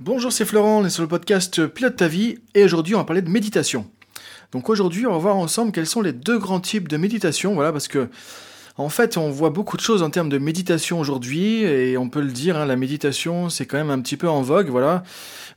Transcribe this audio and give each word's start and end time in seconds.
Bonjour, 0.00 0.30
c'est 0.30 0.44
Florent, 0.44 0.78
on 0.78 0.84
est 0.84 0.90
sur 0.90 1.02
le 1.02 1.08
podcast 1.08 1.66
Pilote 1.66 1.96
ta 1.96 2.06
vie 2.06 2.36
et 2.54 2.62
aujourd'hui 2.62 2.94
on 2.94 2.98
va 2.98 3.04
parler 3.04 3.20
de 3.20 3.28
méditation. 3.28 3.90
Donc 4.52 4.68
aujourd'hui 4.68 5.08
on 5.08 5.10
va 5.10 5.18
voir 5.18 5.36
ensemble 5.36 5.72
quels 5.72 5.88
sont 5.88 6.02
les 6.02 6.12
deux 6.12 6.38
grands 6.38 6.60
types 6.60 6.86
de 6.86 6.96
méditation, 6.96 7.54
voilà, 7.54 7.72
parce 7.72 7.88
que 7.88 8.08
en 8.76 8.90
fait 8.90 9.16
on 9.16 9.28
voit 9.28 9.50
beaucoup 9.50 9.76
de 9.76 9.82
choses 9.82 10.04
en 10.04 10.10
termes 10.10 10.28
de 10.28 10.38
méditation 10.38 11.00
aujourd'hui 11.00 11.62
et 11.62 11.98
on 11.98 12.08
peut 12.08 12.20
le 12.20 12.30
dire, 12.30 12.56
hein, 12.56 12.64
la 12.64 12.76
méditation 12.76 13.50
c'est 13.50 13.66
quand 13.66 13.76
même 13.76 13.90
un 13.90 14.00
petit 14.00 14.16
peu 14.16 14.28
en 14.28 14.40
vogue, 14.40 14.68
voilà. 14.68 15.02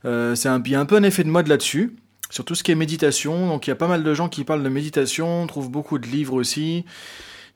Euh, 0.04 0.34
c'est 0.34 0.48
un, 0.48 0.60
y 0.66 0.74
un 0.74 0.86
peu 0.86 0.96
un 0.96 1.04
effet 1.04 1.22
de 1.22 1.30
mode 1.30 1.46
là-dessus, 1.46 1.94
sur 2.28 2.44
tout 2.44 2.56
ce 2.56 2.64
qui 2.64 2.72
est 2.72 2.74
méditation, 2.74 3.46
donc 3.46 3.68
il 3.68 3.70
y 3.70 3.72
a 3.72 3.76
pas 3.76 3.86
mal 3.86 4.02
de 4.02 4.12
gens 4.12 4.28
qui 4.28 4.42
parlent 4.42 4.64
de 4.64 4.68
méditation, 4.68 5.42
on 5.42 5.46
trouve 5.46 5.70
beaucoup 5.70 6.00
de 6.00 6.08
livres 6.08 6.34
aussi. 6.34 6.84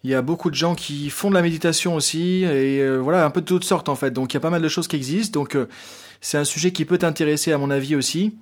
Il 0.04 0.10
y 0.10 0.14
a 0.14 0.22
beaucoup 0.22 0.50
de 0.50 0.54
gens 0.54 0.76
qui 0.76 1.10
font 1.10 1.30
de 1.30 1.34
la 1.34 1.42
méditation 1.42 1.96
aussi, 1.96 2.44
et 2.44 2.80
euh, 2.80 2.98
voilà, 2.98 3.24
un 3.24 3.30
peu 3.30 3.40
de 3.40 3.46
toutes 3.46 3.64
sortes 3.64 3.88
en 3.88 3.96
fait. 3.96 4.12
Donc 4.12 4.32
il 4.32 4.36
y 4.36 4.38
a 4.38 4.40
pas 4.40 4.50
mal 4.50 4.62
de 4.62 4.68
choses 4.68 4.86
qui 4.86 4.94
existent. 4.94 5.40
Donc 5.40 5.56
euh, 5.56 5.66
c'est 6.20 6.38
un 6.38 6.44
sujet 6.44 6.72
qui 6.72 6.84
peut 6.84 6.98
t'intéresser 6.98 7.52
à 7.52 7.58
mon 7.58 7.70
avis 7.70 7.96
aussi. 7.96 8.34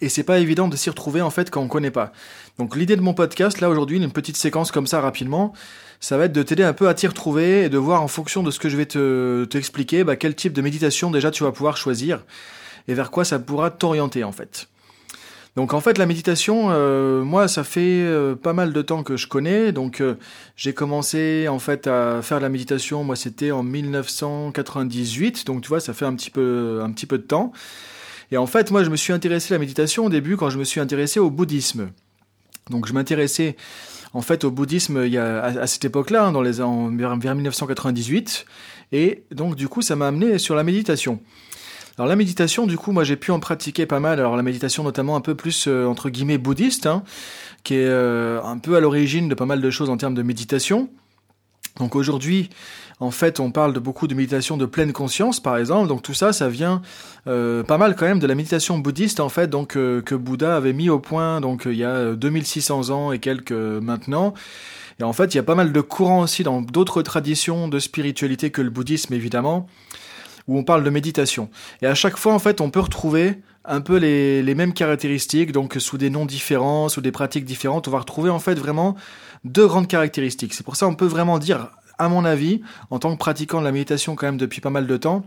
Et 0.00 0.08
c'est 0.08 0.22
pas 0.22 0.38
évident 0.38 0.68
de 0.68 0.76
s'y 0.76 0.90
retrouver 0.90 1.22
en 1.22 1.30
fait 1.30 1.50
quand 1.50 1.62
on 1.62 1.68
connaît 1.68 1.90
pas. 1.90 2.12
Donc 2.58 2.76
l'idée 2.76 2.96
de 2.96 3.00
mon 3.00 3.14
podcast 3.14 3.60
là 3.60 3.70
aujourd'hui, 3.70 3.98
une 3.98 4.10
petite 4.10 4.36
séquence 4.36 4.70
comme 4.72 4.86
ça 4.86 5.00
rapidement, 5.00 5.52
ça 6.00 6.16
va 6.16 6.24
être 6.24 6.32
de 6.32 6.42
t'aider 6.42 6.64
un 6.64 6.72
peu 6.72 6.88
à 6.88 6.94
t'y 6.94 7.06
retrouver 7.06 7.64
et 7.64 7.68
de 7.68 7.78
voir 7.78 8.02
en 8.02 8.08
fonction 8.08 8.42
de 8.42 8.50
ce 8.50 8.58
que 8.58 8.68
je 8.68 8.76
vais 8.76 8.86
te 8.86 9.44
t'expliquer, 9.44 10.04
bah, 10.04 10.16
quel 10.16 10.34
type 10.34 10.52
de 10.52 10.62
méditation 10.62 11.10
déjà 11.10 11.30
tu 11.30 11.44
vas 11.44 11.52
pouvoir 11.52 11.76
choisir 11.76 12.24
et 12.86 12.94
vers 12.94 13.10
quoi 13.10 13.24
ça 13.24 13.38
pourra 13.38 13.70
t'orienter 13.70 14.24
en 14.24 14.32
fait. 14.32 14.68
Donc 15.58 15.74
en 15.74 15.80
fait 15.80 15.98
la 15.98 16.06
méditation, 16.06 16.68
euh, 16.70 17.24
moi 17.24 17.48
ça 17.48 17.64
fait 17.64 17.80
euh, 17.80 18.36
pas 18.36 18.52
mal 18.52 18.72
de 18.72 18.80
temps 18.80 19.02
que 19.02 19.16
je 19.16 19.26
connais. 19.26 19.72
Donc 19.72 20.00
euh, 20.00 20.14
j'ai 20.54 20.72
commencé 20.72 21.48
en 21.48 21.58
fait 21.58 21.88
à 21.88 22.22
faire 22.22 22.38
de 22.38 22.44
la 22.44 22.48
méditation. 22.48 23.02
Moi 23.02 23.16
c'était 23.16 23.50
en 23.50 23.64
1998. 23.64 25.44
Donc 25.46 25.62
tu 25.62 25.68
vois 25.68 25.80
ça 25.80 25.94
fait 25.94 26.04
un 26.04 26.14
petit 26.14 26.30
peu 26.30 26.78
un 26.80 26.92
petit 26.92 27.06
peu 27.06 27.18
de 27.18 27.24
temps. 27.24 27.50
Et 28.30 28.36
en 28.36 28.46
fait 28.46 28.70
moi 28.70 28.84
je 28.84 28.90
me 28.90 28.94
suis 28.94 29.12
intéressé 29.12 29.52
à 29.52 29.56
la 29.56 29.58
méditation 29.58 30.04
au 30.04 30.10
début 30.10 30.36
quand 30.36 30.48
je 30.48 30.60
me 30.60 30.64
suis 30.64 30.78
intéressé 30.78 31.18
au 31.18 31.28
bouddhisme. 31.28 31.88
Donc 32.70 32.86
je 32.86 32.92
m'intéressais 32.92 33.56
en 34.12 34.22
fait 34.22 34.44
au 34.44 34.52
bouddhisme 34.52 35.08
à, 35.18 35.66
cette 35.66 35.84
époque-là, 35.84 36.26
hein, 36.26 36.30
dans 36.30 36.42
les 36.42 36.58
vers 36.58 37.16
1998. 37.16 38.46
Et 38.92 39.24
donc 39.32 39.56
du 39.56 39.66
coup 39.66 39.82
ça 39.82 39.96
m'a 39.96 40.06
amené 40.06 40.38
sur 40.38 40.54
la 40.54 40.62
méditation. 40.62 41.18
Alors 41.98 42.06
la 42.06 42.14
méditation, 42.14 42.68
du 42.68 42.78
coup, 42.78 42.92
moi 42.92 43.02
j'ai 43.02 43.16
pu 43.16 43.32
en 43.32 43.40
pratiquer 43.40 43.84
pas 43.84 43.98
mal. 43.98 44.20
Alors 44.20 44.36
la 44.36 44.44
méditation 44.44 44.84
notamment 44.84 45.16
un 45.16 45.20
peu 45.20 45.34
plus 45.34 45.66
euh, 45.66 45.84
entre 45.84 46.10
guillemets 46.10 46.38
bouddhiste, 46.38 46.86
hein, 46.86 47.02
qui 47.64 47.74
est 47.74 47.88
euh, 47.88 48.40
un 48.44 48.58
peu 48.58 48.76
à 48.76 48.80
l'origine 48.80 49.28
de 49.28 49.34
pas 49.34 49.46
mal 49.46 49.60
de 49.60 49.68
choses 49.68 49.90
en 49.90 49.96
termes 49.96 50.14
de 50.14 50.22
méditation. 50.22 50.90
Donc 51.80 51.96
aujourd'hui, 51.96 52.50
en 53.00 53.10
fait, 53.10 53.40
on 53.40 53.50
parle 53.50 53.72
de 53.72 53.80
beaucoup 53.80 54.06
de 54.06 54.14
méditation 54.14 54.56
de 54.56 54.64
pleine 54.64 54.92
conscience, 54.92 55.40
par 55.40 55.56
exemple. 55.56 55.88
Donc 55.88 56.02
tout 56.02 56.14
ça, 56.14 56.32
ça 56.32 56.48
vient 56.48 56.82
euh, 57.26 57.64
pas 57.64 57.78
mal 57.78 57.96
quand 57.96 58.06
même 58.06 58.20
de 58.20 58.28
la 58.28 58.36
méditation 58.36 58.78
bouddhiste, 58.78 59.18
en 59.18 59.28
fait, 59.28 59.48
donc 59.48 59.70
que 59.70 60.14
Bouddha 60.14 60.54
avait 60.56 60.72
mis 60.72 60.90
au 60.90 61.00
point, 61.00 61.40
donc 61.40 61.62
il 61.66 61.76
y 61.76 61.84
a 61.84 62.14
2600 62.14 62.90
ans 62.90 63.10
et 63.10 63.18
quelques 63.18 63.50
maintenant. 63.50 64.34
Et 65.00 65.02
en 65.02 65.12
fait, 65.12 65.34
il 65.34 65.36
y 65.36 65.40
a 65.40 65.44
pas 65.44 65.56
mal 65.56 65.72
de 65.72 65.80
courants 65.80 66.22
aussi 66.22 66.44
dans 66.44 66.62
d'autres 66.62 67.02
traditions 67.02 67.66
de 67.66 67.80
spiritualité 67.80 68.50
que 68.50 68.62
le 68.62 68.70
bouddhisme, 68.70 69.14
évidemment 69.14 69.66
où 70.48 70.58
on 70.58 70.64
parle 70.64 70.82
de 70.82 70.90
méditation. 70.90 71.50
Et 71.82 71.86
à 71.86 71.94
chaque 71.94 72.16
fois, 72.16 72.34
en 72.34 72.38
fait, 72.38 72.60
on 72.60 72.70
peut 72.70 72.80
retrouver 72.80 73.38
un 73.64 73.80
peu 73.80 73.96
les, 73.98 74.54
mêmes 74.54 74.72
caractéristiques, 74.72 75.52
donc 75.52 75.76
sous 75.78 75.98
des 75.98 76.10
noms 76.10 76.26
différents, 76.26 76.88
sous 76.88 77.02
des 77.02 77.12
pratiques 77.12 77.44
différentes, 77.44 77.86
on 77.86 77.90
va 77.90 77.98
retrouver 77.98 78.30
en 78.30 78.38
fait 78.38 78.54
vraiment 78.54 78.96
deux 79.44 79.66
grandes 79.66 79.86
caractéristiques. 79.86 80.54
C'est 80.54 80.64
pour 80.64 80.76
ça 80.76 80.86
qu'on 80.86 80.94
peut 80.94 81.06
vraiment 81.06 81.38
dire, 81.38 81.68
à 81.98 82.08
mon 82.08 82.24
avis, 82.24 82.62
en 82.90 82.98
tant 82.98 83.12
que 83.12 83.18
pratiquant 83.18 83.60
de 83.60 83.64
la 83.64 83.72
méditation 83.72 84.16
quand 84.16 84.26
même 84.26 84.38
depuis 84.38 84.62
pas 84.62 84.70
mal 84.70 84.86
de 84.86 84.96
temps, 84.96 85.22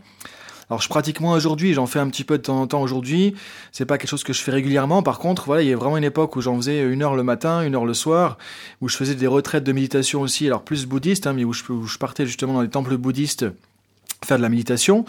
alors 0.72 0.82
je 0.82 0.88
pratique 0.88 1.20
moins 1.20 1.36
aujourd'hui, 1.36 1.74
j'en 1.74 1.86
fais 1.86 2.00
un 2.00 2.08
petit 2.08 2.24
peu 2.24 2.38
de 2.38 2.44
temps 2.44 2.62
en 2.62 2.66
temps 2.66 2.82
aujourd'hui. 2.82 3.36
C'est 3.74 3.84
pas 3.84 3.98
quelque 3.98 4.10
chose 4.10 4.24
que 4.24 4.32
je 4.32 4.42
fais 4.42 4.52
régulièrement. 4.52 5.04
Par 5.04 5.20
contre, 5.20 5.44
voilà, 5.44 5.64
il 5.64 5.68
y 5.68 5.74
a 5.74 5.76
vraiment 5.76 5.98
une 5.98 6.06
époque 6.06 6.38
où 6.38 6.42
j'en 6.42 6.56
faisais 6.56 6.82
une 6.82 7.04
heure 7.04 7.18
le 7.18 7.24
matin, 7.24 7.62
une 7.62 7.76
heure 7.76 7.86
le 7.86 7.94
soir, 7.94 8.38
où 8.80 8.88
je 8.88 8.96
faisais 8.96 9.16
des 9.16 9.28
retraites 9.28 9.66
de 9.66 9.74
méditation 9.74 10.22
aussi, 10.22 10.48
alors 10.48 10.64
plus 10.64 10.86
bouddhistes, 10.86 11.28
hein, 11.28 11.34
mais 11.34 11.44
où 11.44 11.52
je, 11.52 11.70
où 11.70 11.88
je 11.88 11.98
partais 11.98 12.26
justement 12.26 12.54
dans 12.54 12.62
les 12.62 12.70
temples 12.70 12.96
bouddhistes 12.96 13.46
faire 14.26 14.38
de 14.38 14.44
la 14.44 14.50
méditation. 14.50 15.06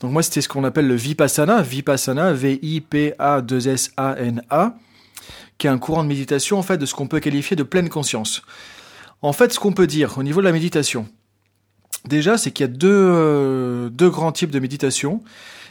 Donc 0.00 0.12
moi, 0.12 0.22
c'était 0.22 0.40
ce 0.40 0.48
qu'on 0.48 0.64
appelle 0.64 0.88
le 0.88 0.94
Vipassana, 0.94 1.60
Vipassana, 1.62 2.32
V-I-P-A-2-S-A-N-A, 2.32 4.78
qui 5.58 5.66
est 5.66 5.70
un 5.70 5.78
courant 5.78 6.04
de 6.04 6.08
méditation, 6.08 6.58
en 6.58 6.62
fait, 6.62 6.78
de 6.78 6.86
ce 6.86 6.94
qu'on 6.94 7.06
peut 7.06 7.20
qualifier 7.20 7.56
de 7.56 7.62
pleine 7.62 7.88
conscience. 7.88 8.42
En 9.22 9.32
fait, 9.32 9.52
ce 9.52 9.58
qu'on 9.58 9.72
peut 9.72 9.86
dire 9.86 10.18
au 10.18 10.22
niveau 10.22 10.40
de 10.40 10.46
la 10.46 10.52
méditation, 10.52 11.08
déjà, 12.06 12.38
c'est 12.38 12.50
qu'il 12.50 12.64
y 12.64 12.68
a 12.68 12.72
deux, 12.72 12.88
euh, 12.90 13.90
grands 13.90 14.32
types 14.32 14.50
de 14.50 14.60
méditation. 14.60 15.22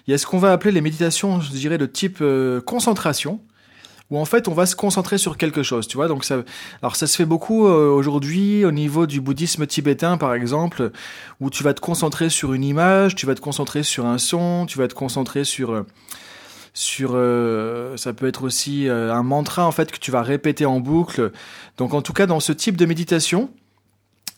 Il 0.08 0.12
y 0.12 0.14
a 0.14 0.18
ce 0.18 0.26
qu'on 0.26 0.40
va 0.40 0.52
appeler 0.52 0.72
les 0.72 0.82
méditations, 0.82 1.42
je 1.42 1.52
dirais, 1.52 1.78
de 1.78 1.86
type 1.86 2.20
euh, 2.22 2.62
concentration, 2.62 3.42
où 4.10 4.18
en 4.18 4.26
fait 4.26 4.48
on 4.48 4.54
va 4.54 4.66
se 4.66 4.76
concentrer 4.76 5.18
sur 5.18 5.38
quelque 5.38 5.64
chose, 5.64 5.88
tu 5.88 5.98
vois. 5.98 6.08
Donc 6.08 6.24
ça, 6.24 6.44
alors 6.82 6.96
ça 6.96 7.08
se 7.08 7.16
fait 7.16 7.26
beaucoup 7.26 7.68
euh, 7.68 7.90
aujourd'hui 7.90 8.66
au 8.66 8.72
niveau 8.72 9.06
du 9.06 9.22
bouddhisme 9.22 9.68
tibétain 9.68 10.18
par 10.18 10.34
exemple, 10.34 10.92
où 11.40 11.50
tu 11.50 11.64
vas 11.64 11.74
te 11.74 11.82
concentrer 11.82 12.30
sur 12.30 12.54
une 12.54 12.64
image, 12.64 13.16
tu 13.16 13.26
vas 13.26 13.36
te 13.36 13.42
concentrer 13.42 13.84
sur 13.84 14.06
un 14.06 14.18
son, 14.18 14.66
tu 14.66 14.78
vas 14.78 14.88
te 14.88 14.94
concentrer 14.94 15.44
sur 15.44 15.72
euh, 15.72 15.84
sur 16.74 17.12
euh, 17.16 17.98
ça 17.98 18.14
peut 18.14 18.28
être 18.28 18.44
aussi 18.44 18.88
un 18.88 19.24
mantra 19.24 19.66
en 19.66 19.72
fait 19.72 19.92
que 19.92 20.00
tu 20.00 20.12
vas 20.12 20.22
répéter 20.22 20.66
en 20.66 20.80
boucle. 20.80 21.32
Donc 21.78 21.94
en 21.94 22.02
tout 22.02 22.14
cas 22.14 22.28
dans 22.28 22.40
ce 22.40 22.52
type 22.52 22.78
de 22.78 22.86
méditation 22.86 23.50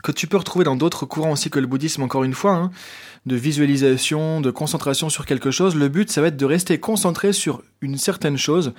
que 0.02 0.14
tu 0.14 0.28
peux 0.28 0.38
retrouver 0.38 0.64
dans 0.64 0.78
d'autres 0.78 1.06
courants 1.06 1.32
aussi 1.32 1.50
que 1.50 1.60
le 1.60 1.68
bouddhisme 1.68 2.02
encore 2.02 2.24
une 2.24 2.34
fois, 2.34 2.54
hein, 2.54 2.72
de 3.26 3.36
visualisation, 3.36 4.40
de 4.40 4.50
concentration 4.50 5.10
sur 5.10 5.26
quelque 5.26 5.52
chose, 5.52 5.76
le 5.76 5.90
but 5.90 6.10
ça 6.10 6.22
va 6.22 6.28
être 6.28 6.38
de 6.38 6.46
rester 6.46 6.80
concentré 6.80 7.34
sur 7.34 7.62
une 7.82 7.98
certaine 7.98 8.38
chose 8.38 8.74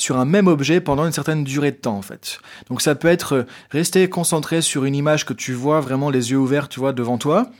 sur 0.00 0.18
un 0.18 0.24
même 0.24 0.46
objet 0.46 0.80
pendant 0.80 1.04
une 1.06 1.12
certaine 1.12 1.44
durée 1.44 1.72
de 1.72 1.76
temps 1.76 1.96
en 1.96 2.02
fait. 2.02 2.40
Donc 2.68 2.80
ça 2.80 2.94
peut 2.94 3.08
être 3.08 3.34
euh, 3.34 3.46
rester 3.70 4.08
concentré 4.08 4.62
sur 4.62 4.84
une 4.84 4.94
image 4.94 5.24
que 5.24 5.32
tu 5.32 5.52
vois 5.52 5.80
vraiment 5.80 6.10
les 6.10 6.30
yeux 6.30 6.38
ouverts, 6.38 6.68
tu 6.68 6.80
vois 6.80 6.92
devant 6.92 7.18
toi. 7.18 7.50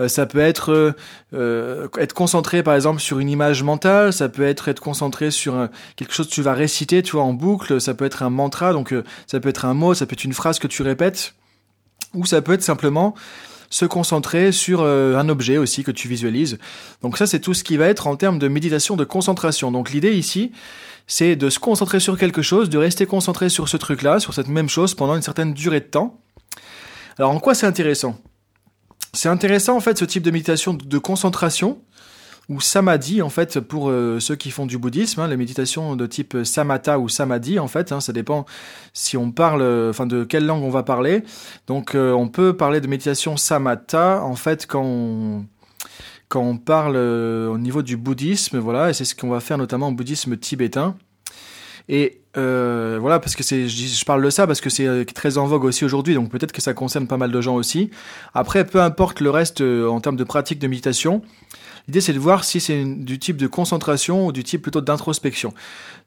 Euh, 0.00 0.08
ça 0.08 0.24
peut 0.26 0.38
être 0.38 0.94
euh, 1.34 1.88
être 1.98 2.14
concentré 2.14 2.62
par 2.62 2.74
exemple 2.74 3.00
sur 3.00 3.18
une 3.18 3.28
image 3.28 3.62
mentale, 3.62 4.12
ça 4.12 4.28
peut 4.28 4.46
être 4.46 4.68
être 4.68 4.80
concentré 4.80 5.30
sur 5.30 5.68
quelque 5.96 6.14
chose 6.14 6.28
que 6.28 6.34
tu 6.34 6.42
vas 6.42 6.54
réciter, 6.54 7.02
tu 7.02 7.12
vois 7.12 7.24
en 7.24 7.34
boucle, 7.34 7.80
ça 7.80 7.94
peut 7.94 8.04
être 8.06 8.22
un 8.22 8.30
mantra, 8.30 8.72
donc 8.72 8.94
ça 9.26 9.40
peut 9.40 9.48
être 9.48 9.64
un 9.64 9.74
mot, 9.74 9.94
ça 9.94 10.06
peut 10.06 10.14
être 10.14 10.24
une 10.24 10.32
phrase 10.32 10.58
que 10.58 10.66
tu 10.66 10.82
répètes, 10.82 11.34
ou 12.14 12.24
ça 12.24 12.40
peut 12.40 12.52
être 12.52 12.62
simplement 12.62 13.14
se 13.70 13.84
concentrer 13.86 14.52
sur 14.52 14.84
un 14.84 15.28
objet 15.28 15.56
aussi 15.56 15.84
que 15.84 15.92
tu 15.92 16.08
visualises. 16.08 16.58
Donc 17.02 17.16
ça 17.16 17.26
c'est 17.26 17.40
tout 17.40 17.54
ce 17.54 17.64
qui 17.64 17.76
va 17.76 17.86
être 17.86 18.08
en 18.08 18.16
termes 18.16 18.38
de 18.38 18.48
méditation 18.48 18.96
de 18.96 19.04
concentration. 19.04 19.70
Donc 19.70 19.92
l'idée 19.92 20.14
ici, 20.14 20.52
c'est 21.06 21.36
de 21.36 21.48
se 21.48 21.58
concentrer 21.58 22.00
sur 22.00 22.18
quelque 22.18 22.42
chose, 22.42 22.68
de 22.68 22.78
rester 22.78 23.06
concentré 23.06 23.48
sur 23.48 23.68
ce 23.68 23.76
truc-là, 23.76 24.20
sur 24.20 24.34
cette 24.34 24.48
même 24.48 24.68
chose 24.68 24.94
pendant 24.94 25.14
une 25.14 25.22
certaine 25.22 25.54
durée 25.54 25.80
de 25.80 25.86
temps. 25.86 26.20
Alors 27.16 27.30
en 27.30 27.38
quoi 27.38 27.54
c'est 27.54 27.66
intéressant? 27.66 28.18
C'est 29.12 29.28
intéressant 29.28 29.76
en 29.76 29.80
fait 29.80 29.98
ce 29.98 30.04
type 30.04 30.22
de 30.22 30.30
méditation 30.30 30.74
de 30.74 30.98
concentration 30.98 31.78
ou 32.50 32.60
samadhi 32.60 33.22
en 33.22 33.30
fait 33.30 33.60
pour 33.60 33.88
euh, 33.88 34.20
ceux 34.20 34.36
qui 34.36 34.50
font 34.50 34.66
du 34.66 34.76
bouddhisme, 34.76 35.20
hein, 35.20 35.28
les 35.28 35.38
méditations 35.38 35.96
de 35.96 36.06
type 36.06 36.36
samatha 36.44 36.98
ou 36.98 37.08
samadhi 37.08 37.58
en 37.58 37.68
fait, 37.68 37.92
hein, 37.92 38.00
ça 38.00 38.12
dépend 38.12 38.44
si 38.92 39.16
on 39.16 39.30
parle, 39.30 39.62
enfin 39.88 40.04
de 40.04 40.24
quelle 40.24 40.44
langue 40.44 40.62
on 40.62 40.70
va 40.70 40.82
parler. 40.82 41.22
Donc 41.66 41.94
euh, 41.94 42.12
on 42.12 42.28
peut 42.28 42.54
parler 42.54 42.82
de 42.82 42.86
méditation 42.86 43.38
samatha 43.38 44.22
en 44.22 44.34
fait 44.34 44.66
quand 44.66 44.82
on 44.84 45.46
quand 46.30 46.42
on 46.42 46.56
parle 46.56 46.94
euh, 46.96 47.48
au 47.48 47.58
niveau 47.58 47.82
du 47.82 47.96
bouddhisme, 47.96 48.58
voilà, 48.58 48.88
et 48.88 48.94
c'est 48.94 49.04
ce 49.04 49.16
qu'on 49.16 49.28
va 49.28 49.40
faire 49.40 49.58
notamment 49.58 49.88
au 49.88 49.92
bouddhisme 49.92 50.36
tibétain. 50.36 50.96
Et 51.88 52.20
euh, 52.36 52.98
voilà, 53.00 53.18
parce 53.18 53.34
que 53.34 53.42
c'est, 53.42 53.68
je, 53.68 54.04
parle 54.04 54.24
de 54.24 54.30
ça 54.30 54.46
parce 54.46 54.60
que 54.60 54.70
c'est 54.70 54.86
euh, 54.86 55.04
très 55.04 55.38
en 55.38 55.46
vogue 55.46 55.64
aussi 55.64 55.84
aujourd'hui, 55.84 56.14
donc 56.14 56.30
peut-être 56.30 56.52
que 56.52 56.62
ça 56.62 56.72
concerne 56.72 57.08
pas 57.08 57.16
mal 57.16 57.32
de 57.32 57.40
gens 57.40 57.56
aussi. 57.56 57.90
Après, 58.32 58.64
peu 58.64 58.80
importe 58.80 59.20
le 59.20 59.28
reste 59.28 59.60
en 59.60 60.00
termes 60.00 60.14
de 60.14 60.22
pratique 60.22 60.60
de 60.60 60.68
méditation, 60.68 61.20
l'idée 61.86 62.00
c'est 62.00 62.12
de 62.12 62.18
voir 62.18 62.44
si 62.44 62.60
c'est 62.60 62.84
du 62.84 63.18
type 63.18 63.36
de 63.36 63.46
concentration 63.46 64.26
ou 64.26 64.32
du 64.32 64.44
type 64.44 64.62
plutôt 64.62 64.80
d'introspection. 64.80 65.52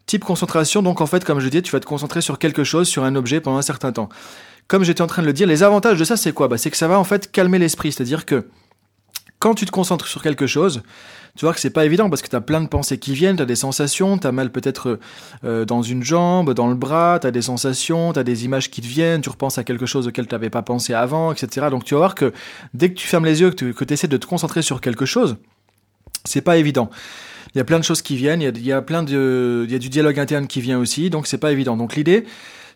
Type 0.05 0.23
concentration, 0.25 0.81
donc 0.81 1.01
en 1.01 1.05
fait, 1.05 1.23
comme 1.23 1.39
je 1.39 1.47
disais, 1.47 1.61
tu 1.61 1.71
vas 1.71 1.79
te 1.79 1.85
concentrer 1.85 2.21
sur 2.21 2.39
quelque 2.39 2.63
chose, 2.63 2.87
sur 2.87 3.03
un 3.03 3.15
objet 3.15 3.39
pendant 3.39 3.57
un 3.57 3.61
certain 3.61 3.91
temps. 3.91 4.09
Comme 4.67 4.83
j'étais 4.83 5.01
en 5.01 5.07
train 5.07 5.21
de 5.21 5.27
le 5.27 5.33
dire, 5.33 5.47
les 5.47 5.63
avantages 5.63 5.99
de 5.99 6.03
ça, 6.03 6.17
c'est 6.17 6.33
quoi? 6.33 6.47
Bah, 6.47 6.57
C'est 6.57 6.71
que 6.71 6.77
ça 6.77 6.87
va 6.87 6.99
en 6.99 7.03
fait 7.03 7.31
calmer 7.31 7.59
l'esprit, 7.59 7.91
c'est-à-dire 7.91 8.25
que 8.25 8.47
quand 9.39 9.55
tu 9.55 9.65
te 9.65 9.71
concentres 9.71 10.07
sur 10.07 10.23
quelque 10.23 10.47
chose, 10.47 10.83
tu 11.35 11.45
vois 11.45 11.53
que 11.53 11.59
c'est 11.59 11.69
pas 11.69 11.83
évident 11.83 12.09
parce 12.09 12.21
que 12.21 12.29
tu 12.29 12.35
as 12.35 12.41
plein 12.41 12.61
de 12.61 12.67
pensées 12.67 12.97
qui 12.97 13.13
viennent, 13.13 13.35
tu 13.35 13.41
as 13.41 13.45
des 13.45 13.55
sensations, 13.55 14.17
tu 14.17 14.27
as 14.27 14.31
mal 14.31 14.51
peut-être 14.51 14.99
euh, 15.43 15.65
dans 15.65 15.81
une 15.81 16.01
jambe, 16.03 16.53
dans 16.53 16.67
le 16.67 16.75
bras, 16.75 17.19
tu 17.19 17.27
as 17.27 17.31
des 17.31 17.41
sensations, 17.41 18.13
tu 18.13 18.19
as 18.19 18.23
des 18.23 18.45
images 18.45 18.69
qui 18.69 18.81
te 18.81 18.87
viennent, 18.87 19.19
tu 19.19 19.29
repenses 19.29 19.57
à 19.57 19.63
quelque 19.63 19.85
chose 19.85 20.07
auquel 20.07 20.27
tu 20.27 20.35
n'avais 20.35 20.49
pas 20.49 20.61
pensé 20.61 20.93
avant, 20.93 21.33
etc. 21.33 21.67
Donc 21.71 21.83
tu 21.83 21.93
vas 21.93 21.99
voir 21.99 22.15
que 22.15 22.31
dès 22.73 22.89
que 22.89 22.93
tu 22.93 23.07
fermes 23.07 23.25
les 23.25 23.41
yeux, 23.41 23.51
que 23.51 23.83
tu 23.83 23.93
essaies 23.93 24.07
de 24.07 24.15
te 24.15 24.25
concentrer 24.25 24.61
sur 24.61 24.79
quelque 24.79 25.05
chose, 25.05 25.35
c'est 26.25 26.41
pas 26.41 26.57
évident. 26.57 26.89
Il 27.53 27.57
y 27.57 27.61
a 27.61 27.63
plein 27.63 27.79
de 27.79 27.83
choses 27.83 28.01
qui 28.01 28.15
viennent, 28.15 28.41
il 28.41 28.65
y 28.65 28.71
a, 28.71 28.81
du 28.81 29.89
dialogue 29.89 30.19
interne 30.19 30.47
qui 30.47 30.59
vient 30.61 30.79
aussi, 30.79 31.09
donc 31.09 31.27
c'est 31.27 31.37
pas 31.37 31.51
évident. 31.51 31.77
Donc 31.77 31.95
l'idée, 31.95 32.25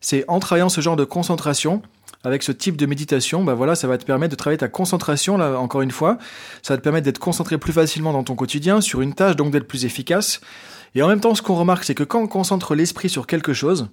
c'est 0.02 0.24
en 0.28 0.40
travaillant 0.40 0.70
ce 0.70 0.82
genre 0.82 0.96
de 0.96 1.04
concentration, 1.04 1.82
avec 2.24 2.44
ce 2.44 2.52
type 2.52 2.78
de 2.78 2.86
méditation, 2.86 3.44
bah 3.44 3.54
voilà, 3.54 3.76
ça 3.76 3.88
va 3.88 3.98
te 3.98 4.06
permettre 4.06 4.32
de 4.32 4.36
travailler 4.36 4.58
ta 4.58 4.68
concentration, 4.68 5.38
là, 5.38 5.60
encore 5.60 5.82
une 5.82 5.92
fois. 5.92 6.18
Ça 6.62 6.74
va 6.74 6.78
te 6.78 6.84
permettre 6.84 7.06
d'être 7.06 7.20
concentré 7.20 7.58
plus 7.58 7.74
facilement 7.74 8.14
dans 8.14 8.24
ton 8.24 8.36
quotidien, 8.36 8.82
sur 8.82 9.02
une 9.02 9.14
tâche, 9.14 9.36
donc 9.36 9.52
d'être 9.52 9.68
plus 9.68 9.86
efficace. 9.86 10.42
Et 10.94 11.02
en 11.02 11.08
même 11.08 11.22
temps, 11.22 11.36
ce 11.36 11.42
qu'on 11.42 11.56
remarque, 11.56 11.84
c'est 11.84 11.96
que 11.96 12.04
quand 12.04 12.20
on 12.20 12.28
concentre 12.28 12.76
l'esprit 12.76 13.10
sur 13.10 13.28
quelque 13.28 13.54
chose, 13.54 13.90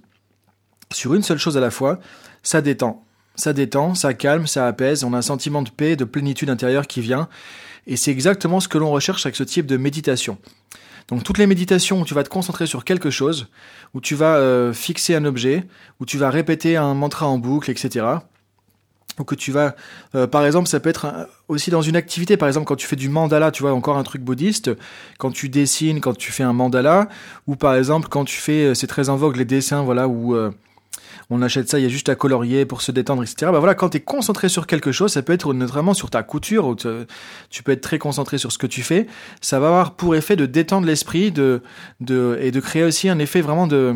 sur 0.92 1.14
une 1.14 1.22
seule 1.22 1.38
chose 1.38 1.56
à 1.56 1.60
la 1.60 1.70
fois, 1.70 1.98
ça 2.42 2.60
détend. 2.60 3.04
Ça 3.36 3.52
détend, 3.52 3.94
ça 3.94 4.14
calme, 4.14 4.46
ça 4.46 4.66
apaise, 4.66 5.04
on 5.04 5.12
a 5.12 5.18
un 5.18 5.22
sentiment 5.22 5.62
de 5.62 5.70
paix, 5.70 5.96
de 5.96 6.04
plénitude 6.04 6.50
intérieure 6.50 6.86
qui 6.86 7.00
vient. 7.00 7.28
Et 7.86 7.96
c'est 7.96 8.10
exactement 8.10 8.60
ce 8.60 8.68
que 8.68 8.78
l'on 8.78 8.90
recherche 8.90 9.26
avec 9.26 9.36
ce 9.36 9.42
type 9.42 9.66
de 9.66 9.76
méditation. 9.76 10.38
Donc 11.08 11.22
toutes 11.22 11.38
les 11.38 11.46
méditations 11.46 12.00
où 12.00 12.04
tu 12.04 12.14
vas 12.14 12.22
te 12.22 12.28
concentrer 12.28 12.66
sur 12.66 12.84
quelque 12.84 13.10
chose, 13.10 13.48
où 13.92 14.00
tu 14.00 14.14
vas 14.14 14.36
euh, 14.36 14.72
fixer 14.72 15.14
un 15.14 15.24
objet, 15.24 15.66
où 16.00 16.06
tu 16.06 16.16
vas 16.16 16.30
répéter 16.30 16.76
un 16.76 16.94
mantra 16.94 17.26
en 17.26 17.38
boucle, 17.38 17.70
etc. 17.70 18.06
Ou 19.18 19.24
que 19.24 19.34
tu 19.34 19.52
vas, 19.52 19.76
euh, 20.14 20.26
par 20.26 20.44
exemple, 20.46 20.68
ça 20.68 20.80
peut 20.80 20.88
être 20.88 21.28
aussi 21.48 21.70
dans 21.70 21.82
une 21.82 21.94
activité, 21.94 22.36
par 22.36 22.48
exemple 22.48 22.66
quand 22.66 22.76
tu 22.76 22.86
fais 22.86 22.96
du 22.96 23.08
mandala, 23.08 23.50
tu 23.50 23.62
vois, 23.62 23.72
encore 23.72 23.98
un 23.98 24.02
truc 24.02 24.22
bouddhiste, 24.22 24.70
quand 25.18 25.30
tu 25.30 25.48
dessines, 25.48 26.00
quand 26.00 26.16
tu 26.16 26.32
fais 26.32 26.42
un 26.42 26.54
mandala, 26.54 27.08
ou 27.46 27.54
par 27.54 27.74
exemple 27.74 28.08
quand 28.08 28.24
tu 28.24 28.36
fais, 28.36 28.66
euh, 28.66 28.74
c'est 28.74 28.86
très 28.86 29.10
en 29.10 29.16
vogue 29.16 29.36
les 29.36 29.44
dessins, 29.44 29.82
voilà, 29.82 30.08
où 30.08 30.34
on 31.30 31.42
achète 31.42 31.68
ça, 31.68 31.78
il 31.78 31.82
y 31.82 31.86
a 31.86 31.88
juste 31.88 32.08
à 32.08 32.14
colorier 32.14 32.66
pour 32.66 32.82
se 32.82 32.92
détendre, 32.92 33.22
etc. 33.22 33.50
Bah 33.52 33.58
voilà, 33.58 33.74
quand 33.74 33.90
tu 33.90 33.98
es 33.98 34.00
concentré 34.00 34.48
sur 34.48 34.66
quelque 34.66 34.92
chose, 34.92 35.12
ça 35.12 35.22
peut 35.22 35.32
être 35.32 35.52
notamment 35.54 35.94
sur 35.94 36.10
ta 36.10 36.22
couture, 36.22 36.66
ou 36.66 36.76
tu 36.76 37.62
peux 37.62 37.72
être 37.72 37.80
très 37.80 37.98
concentré 37.98 38.38
sur 38.38 38.52
ce 38.52 38.58
que 38.58 38.66
tu 38.66 38.82
fais, 38.82 39.06
ça 39.40 39.58
va 39.60 39.68
avoir 39.68 39.94
pour 39.94 40.14
effet 40.14 40.36
de 40.36 40.46
détendre 40.46 40.86
l'esprit 40.86 41.32
de, 41.32 41.62
de, 42.00 42.38
et 42.40 42.50
de 42.50 42.60
créer 42.60 42.84
aussi 42.84 43.08
un 43.08 43.18
effet 43.18 43.40
vraiment 43.40 43.66
de 43.66 43.94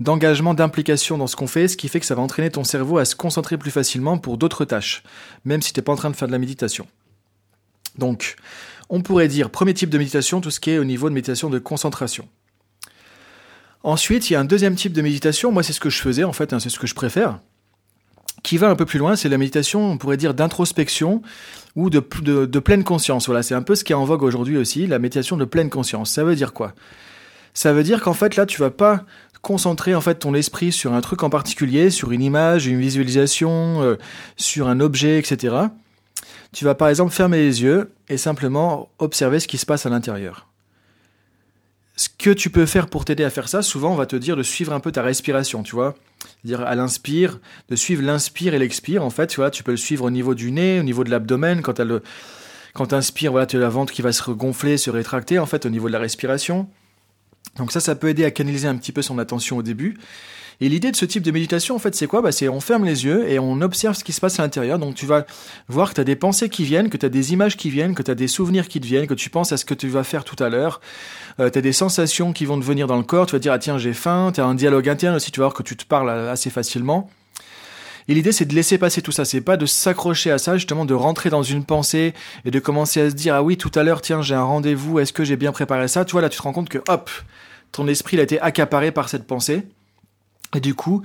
d'engagement, 0.00 0.54
d'implication 0.54 1.16
dans 1.16 1.26
ce 1.26 1.36
qu'on 1.36 1.46
fait, 1.46 1.68
ce 1.68 1.76
qui 1.76 1.88
fait 1.88 2.00
que 2.00 2.06
ça 2.06 2.14
va 2.14 2.22
entraîner 2.22 2.50
ton 2.50 2.64
cerveau 2.64 2.98
à 2.98 3.04
se 3.04 3.14
concentrer 3.14 3.56
plus 3.56 3.70
facilement 3.70 4.18
pour 4.18 4.36
d'autres 4.36 4.64
tâches, 4.64 5.02
même 5.44 5.62
si 5.62 5.72
tu 5.72 5.78
n'es 5.78 5.84
pas 5.84 5.92
en 5.92 5.96
train 5.96 6.10
de 6.10 6.16
faire 6.16 6.28
de 6.28 6.32
la 6.32 6.38
méditation. 6.38 6.88
Donc, 7.98 8.36
on 8.88 9.02
pourrait 9.02 9.28
dire, 9.28 9.50
premier 9.50 9.74
type 9.74 9.90
de 9.90 9.98
méditation, 9.98 10.40
tout 10.40 10.50
ce 10.50 10.60
qui 10.60 10.70
est 10.70 10.78
au 10.78 10.84
niveau 10.84 11.08
de 11.08 11.14
méditation 11.14 11.50
de 11.50 11.58
concentration. 11.58 12.28
Ensuite, 13.84 14.30
il 14.30 14.34
y 14.34 14.36
a 14.36 14.40
un 14.40 14.44
deuxième 14.44 14.76
type 14.76 14.92
de 14.92 15.02
méditation. 15.02 15.50
Moi, 15.50 15.62
c'est 15.62 15.72
ce 15.72 15.80
que 15.80 15.90
je 15.90 16.00
faisais, 16.00 16.24
en 16.24 16.32
fait, 16.32 16.52
hein, 16.52 16.60
c'est 16.60 16.68
ce 16.68 16.78
que 16.78 16.86
je 16.86 16.94
préfère. 16.94 17.40
Qui 18.42 18.56
va 18.56 18.68
un 18.68 18.76
peu 18.76 18.86
plus 18.86 18.98
loin, 18.98 19.16
c'est 19.16 19.28
la 19.28 19.38
méditation, 19.38 19.90
on 19.90 19.98
pourrait 19.98 20.16
dire, 20.16 20.34
d'introspection 20.34 21.22
ou 21.74 21.90
de, 21.90 22.00
pleine 22.00 22.84
conscience. 22.84 23.26
Voilà, 23.26 23.42
c'est 23.42 23.54
un 23.54 23.62
peu 23.62 23.74
ce 23.74 23.84
qui 23.84 23.92
est 23.92 23.96
en 23.96 24.04
vogue 24.04 24.22
aujourd'hui 24.22 24.56
aussi, 24.56 24.86
la 24.86 24.98
méditation 24.98 25.36
de 25.36 25.44
pleine 25.44 25.70
conscience. 25.70 26.10
Ça 26.10 26.24
veut 26.24 26.36
dire 26.36 26.52
quoi? 26.52 26.74
Ça 27.54 27.72
veut 27.72 27.82
dire 27.82 28.00
qu'en 28.00 28.14
fait, 28.14 28.36
là, 28.36 28.46
tu 28.46 28.60
vas 28.60 28.70
pas 28.70 29.04
concentrer 29.42 29.94
en 29.94 30.00
fait 30.00 30.20
ton 30.20 30.34
esprit 30.34 30.70
sur 30.70 30.92
un 30.92 31.00
truc 31.00 31.22
en 31.24 31.30
particulier, 31.30 31.90
sur 31.90 32.12
une 32.12 32.22
image, 32.22 32.66
une 32.66 32.78
visualisation, 32.78 33.82
euh, 33.82 33.96
sur 34.36 34.68
un 34.68 34.78
objet, 34.78 35.18
etc. 35.18 35.56
Tu 36.52 36.64
vas 36.64 36.76
par 36.76 36.88
exemple 36.88 37.12
fermer 37.12 37.38
les 37.38 37.62
yeux 37.62 37.92
et 38.08 38.16
simplement 38.16 38.90
observer 38.98 39.40
ce 39.40 39.48
qui 39.48 39.58
se 39.58 39.66
passe 39.66 39.84
à 39.84 39.90
l'intérieur 39.90 40.51
ce 41.96 42.08
que 42.08 42.30
tu 42.30 42.50
peux 42.50 42.66
faire 42.66 42.88
pour 42.88 43.04
t'aider 43.04 43.24
à 43.24 43.30
faire 43.30 43.48
ça, 43.48 43.62
souvent 43.62 43.92
on 43.92 43.96
va 43.96 44.06
te 44.06 44.16
dire 44.16 44.36
de 44.36 44.42
suivre 44.42 44.72
un 44.72 44.80
peu 44.80 44.92
ta 44.92 45.02
respiration, 45.02 45.62
tu 45.62 45.74
vois. 45.74 45.94
C'est-à-dire 46.42 46.66
à 46.66 46.74
l'inspire, 46.74 47.40
de 47.68 47.76
suivre 47.76 48.02
l'inspire 48.02 48.54
et 48.54 48.58
l'expire. 48.58 49.04
En 49.04 49.10
fait, 49.10 49.26
tu 49.26 49.36
vois, 49.36 49.50
tu 49.50 49.62
peux 49.62 49.72
le 49.72 49.76
suivre 49.76 50.04
au 50.04 50.10
niveau 50.10 50.34
du 50.34 50.52
nez, 50.52 50.80
au 50.80 50.82
niveau 50.82 51.04
de 51.04 51.10
l'abdomen, 51.10 51.62
quand 51.62 51.74
tu 51.74 51.82
quand 52.74 52.92
inspires, 52.94 53.32
voilà, 53.32 53.46
tu 53.46 53.56
as 53.56 53.60
la 53.60 53.68
ventre 53.68 53.92
qui 53.92 54.00
va 54.00 54.12
se 54.12 54.30
gonfler, 54.30 54.78
se 54.78 54.88
rétracter, 54.88 55.38
en 55.38 55.46
fait, 55.46 55.66
au 55.66 55.68
niveau 55.68 55.88
de 55.88 55.92
la 55.92 55.98
respiration. 55.98 56.68
Donc 57.56 57.70
ça, 57.70 57.80
ça 57.80 57.94
peut 57.94 58.08
aider 58.08 58.24
à 58.24 58.30
canaliser 58.30 58.66
un 58.66 58.76
petit 58.76 58.92
peu 58.92 59.02
son 59.02 59.18
attention 59.18 59.58
au 59.58 59.62
début. 59.62 59.98
Et 60.60 60.68
l'idée 60.68 60.90
de 60.90 60.96
ce 60.96 61.04
type 61.04 61.22
de 61.22 61.30
méditation, 61.30 61.74
en 61.74 61.78
fait, 61.78 61.94
c'est 61.94 62.06
quoi? 62.06 62.22
Bah, 62.22 62.32
C'est 62.32 62.48
on 62.48 62.60
ferme 62.60 62.84
les 62.84 63.04
yeux 63.04 63.28
et 63.28 63.38
on 63.38 63.60
observe 63.60 63.96
ce 63.96 64.04
qui 64.04 64.12
se 64.12 64.20
passe 64.20 64.38
à 64.38 64.42
l'intérieur. 64.42 64.78
Donc 64.78 64.94
tu 64.94 65.06
vas 65.06 65.26
voir 65.68 65.90
que 65.90 65.94
tu 65.94 66.00
as 66.00 66.04
des 66.04 66.16
pensées 66.16 66.48
qui 66.48 66.64
viennent, 66.64 66.90
que 66.90 66.96
tu 66.96 67.06
as 67.06 67.08
des 67.08 67.32
images 67.32 67.56
qui 67.56 67.70
viennent, 67.70 67.94
que 67.94 68.02
tu 68.02 68.10
as 68.10 68.14
des 68.14 68.28
souvenirs 68.28 68.68
qui 68.68 68.80
te 68.80 68.86
viennent, 68.86 69.06
que 69.06 69.14
tu 69.14 69.30
penses 69.30 69.52
à 69.52 69.56
ce 69.56 69.64
que 69.64 69.74
tu 69.74 69.88
vas 69.88 70.04
faire 70.04 70.24
tout 70.24 70.42
à 70.42 70.48
l'heure. 70.48 70.80
Euh, 71.40 71.50
tu 71.50 71.58
as 71.58 71.62
des 71.62 71.72
sensations 71.72 72.32
qui 72.32 72.44
vont 72.44 72.58
te 72.58 72.64
venir 72.64 72.86
dans 72.86 72.96
le 72.96 73.02
corps. 73.02 73.26
Tu 73.26 73.32
vas 73.32 73.38
dire, 73.38 73.52
ah 73.52 73.58
tiens, 73.58 73.78
j'ai 73.78 73.94
faim. 73.94 74.30
Tu 74.34 74.40
as 74.40 74.44
un 74.44 74.54
dialogue 74.54 74.88
interne 74.88 75.16
aussi, 75.16 75.30
tu 75.30 75.40
vas 75.40 75.46
voir 75.46 75.54
que 75.54 75.62
tu 75.62 75.76
te 75.76 75.84
parles 75.84 76.10
assez 76.10 76.50
facilement. 76.50 77.10
Et 78.08 78.14
l'idée, 78.14 78.32
c'est 78.32 78.44
de 78.44 78.54
laisser 78.54 78.78
passer 78.78 79.02
tout 79.02 79.12
ça. 79.12 79.24
C'est 79.24 79.40
pas 79.40 79.56
de 79.56 79.66
s'accrocher 79.66 80.30
à 80.30 80.38
ça, 80.38 80.56
justement, 80.56 80.84
de 80.84 80.94
rentrer 80.94 81.30
dans 81.30 81.42
une 81.42 81.64
pensée 81.64 82.14
et 82.44 82.50
de 82.50 82.58
commencer 82.58 83.00
à 83.00 83.10
se 83.10 83.14
dire, 83.14 83.34
ah 83.34 83.42
oui, 83.42 83.56
tout 83.56 83.70
à 83.74 83.82
l'heure, 83.82 84.00
tiens, 84.00 84.22
j'ai 84.22 84.34
un 84.34 84.42
rendez-vous, 84.42 84.98
est-ce 84.98 85.12
que 85.12 85.24
j'ai 85.24 85.36
bien 85.36 85.52
préparé 85.52 85.88
ça? 85.88 86.04
Tu 86.04 86.12
vois, 86.12 86.20
là, 86.20 86.28
tu 86.28 86.38
te 86.38 86.42
rends 86.42 86.52
compte 86.52 86.68
que, 86.68 86.78
hop, 86.88 87.10
ton 87.70 87.86
esprit 87.86 88.18
a 88.18 88.22
été 88.22 88.40
accaparé 88.40 88.90
par 88.92 89.08
cette 89.08 89.26
pensée. 89.26 89.66
Et 90.54 90.60
du 90.60 90.74
coup, 90.74 91.02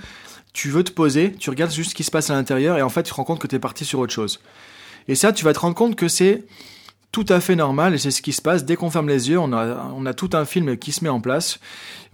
tu 0.53 0.69
veux 0.69 0.83
te 0.83 0.91
poser, 0.91 1.33
tu 1.33 1.49
regardes 1.49 1.71
juste 1.71 1.91
ce 1.91 1.95
qui 1.95 2.03
se 2.03 2.11
passe 2.11 2.29
à 2.29 2.33
l'intérieur 2.33 2.77
et 2.77 2.81
en 2.81 2.89
fait, 2.89 3.03
tu 3.03 3.11
te 3.11 3.15
rends 3.15 3.23
compte 3.23 3.39
que 3.39 3.47
tu 3.47 3.55
es 3.55 3.59
parti 3.59 3.85
sur 3.85 3.99
autre 3.99 4.13
chose. 4.13 4.39
Et 5.07 5.15
ça, 5.15 5.31
tu 5.31 5.45
vas 5.45 5.53
te 5.53 5.59
rendre 5.59 5.75
compte 5.75 5.95
que 5.95 6.07
c'est 6.07 6.43
tout 7.11 7.25
à 7.29 7.39
fait 7.39 7.55
normal 7.55 7.93
et 7.93 7.97
c'est 7.97 8.11
ce 8.11 8.21
qui 8.21 8.33
se 8.33 8.41
passe 8.41 8.65
dès 8.65 8.75
qu'on 8.75 8.89
ferme 8.89 9.07
les 9.07 9.29
yeux. 9.29 9.39
On 9.39 9.53
a, 9.53 9.91
on 9.95 10.05
a 10.05 10.13
tout 10.13 10.29
un 10.33 10.45
film 10.45 10.77
qui 10.77 10.91
se 10.91 11.03
met 11.03 11.09
en 11.09 11.21
place. 11.21 11.59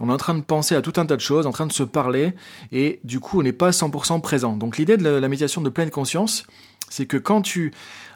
On 0.00 0.08
est 0.08 0.12
en 0.12 0.16
train 0.16 0.34
de 0.34 0.40
penser 0.40 0.74
à 0.74 0.82
tout 0.82 0.92
un 0.96 1.06
tas 1.06 1.16
de 1.16 1.20
choses, 1.20 1.46
en 1.46 1.52
train 1.52 1.66
de 1.66 1.72
se 1.72 1.82
parler 1.82 2.34
et 2.72 3.00
du 3.04 3.20
coup, 3.20 3.40
on 3.40 3.42
n'est 3.42 3.52
pas 3.52 3.70
100% 3.70 4.20
présent. 4.20 4.56
Donc, 4.56 4.78
l'idée 4.78 4.96
de 4.96 5.08
la 5.08 5.28
méditation 5.28 5.60
de 5.60 5.68
pleine 5.68 5.90
conscience, 5.90 6.46
c'est 6.90 7.06
que 7.06 7.16
quand 7.16 7.42
tu 7.42 7.72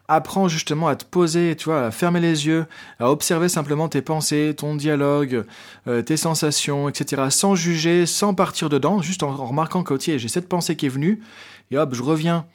apprends 0.09 0.49
justement 0.49 0.89
à 0.89 0.97
te 0.97 1.05
poser, 1.05 1.55
tu 1.55 1.67
vois, 1.67 1.87
à 1.87 1.91
fermer 1.91 2.21
les 2.21 2.47
yeux, 2.47 2.67
à 2.99 3.11
observer 3.11 3.49
simplement 3.49 3.89
tes 3.89 4.01
pensées, 4.01 4.55
ton 4.57 4.75
dialogue, 4.75 5.45
euh, 5.87 6.01
tes 6.01 6.17
sensations, 6.17 6.89
etc., 6.89 7.25
sans 7.29 7.55
juger, 7.55 8.07
sans 8.07 8.33
partir 8.33 8.71
dedans, 8.71 9.03
juste 9.03 9.23
en, 9.23 9.35
remarquant 9.37 9.83
que, 9.83 9.99
j'ai 10.01 10.29
cette 10.29 10.49
pensée 10.49 10.77
qui 10.77 10.87
est 10.87 10.91
venue, 10.91 11.21
et 11.71 11.77
hop, 11.77 11.95
je 11.95 12.03
reviens 12.03 12.47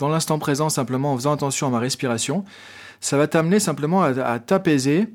dans 0.00 0.08
l'instant 0.08 0.38
présent 0.38 0.68
simplement 0.68 1.12
en 1.12 1.16
faisant 1.16 1.32
attention 1.32 1.68
à 1.68 1.70
ma 1.70 1.78
respiration. 1.78 2.44
Ça 3.00 3.16
va 3.16 3.28
t'amener 3.28 3.60
simplement 3.60 4.02
à 4.02 4.38
t'apaiser, 4.40 5.08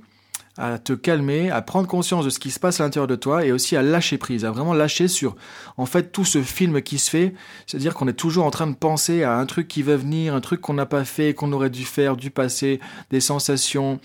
à 0.57 0.77
te 0.77 0.93
calmer, 0.93 1.49
à 1.49 1.61
prendre 1.61 1.87
conscience 1.87 2.25
de 2.25 2.29
ce 2.29 2.39
qui 2.39 2.51
se 2.51 2.59
passe 2.59 2.79
à 2.79 2.83
l'intérieur 2.83 3.07
de 3.07 3.15
toi 3.15 3.45
et 3.45 3.51
aussi 3.51 3.75
à 3.75 3.81
lâcher 3.81 4.17
prise, 4.17 4.45
à 4.45 4.51
vraiment 4.51 4.73
lâcher 4.73 5.07
sur 5.07 5.35
en 5.77 5.85
fait 5.85 6.11
tout 6.11 6.25
ce 6.25 6.41
film 6.41 6.81
qui 6.81 6.99
se 6.99 7.09
fait, 7.09 7.33
c'est-à-dire 7.65 7.95
qu'on 7.95 8.07
est 8.07 8.13
toujours 8.13 8.45
en 8.45 8.51
train 8.51 8.67
de 8.67 8.75
penser 8.75 9.23
à 9.23 9.37
un 9.37 9.45
truc 9.45 9.67
qui 9.67 9.81
va 9.81 9.95
venir, 9.95 10.35
un 10.35 10.41
truc 10.41 10.61
qu'on 10.61 10.75
n'a 10.75 10.85
pas 10.85 11.05
fait, 11.05 11.33
qu'on 11.33 11.51
aurait 11.53 11.71
dû 11.71 11.85
faire 11.85 12.15
du 12.15 12.29
passé, 12.29 12.79
des 13.09 13.19
sensations, 13.19 13.99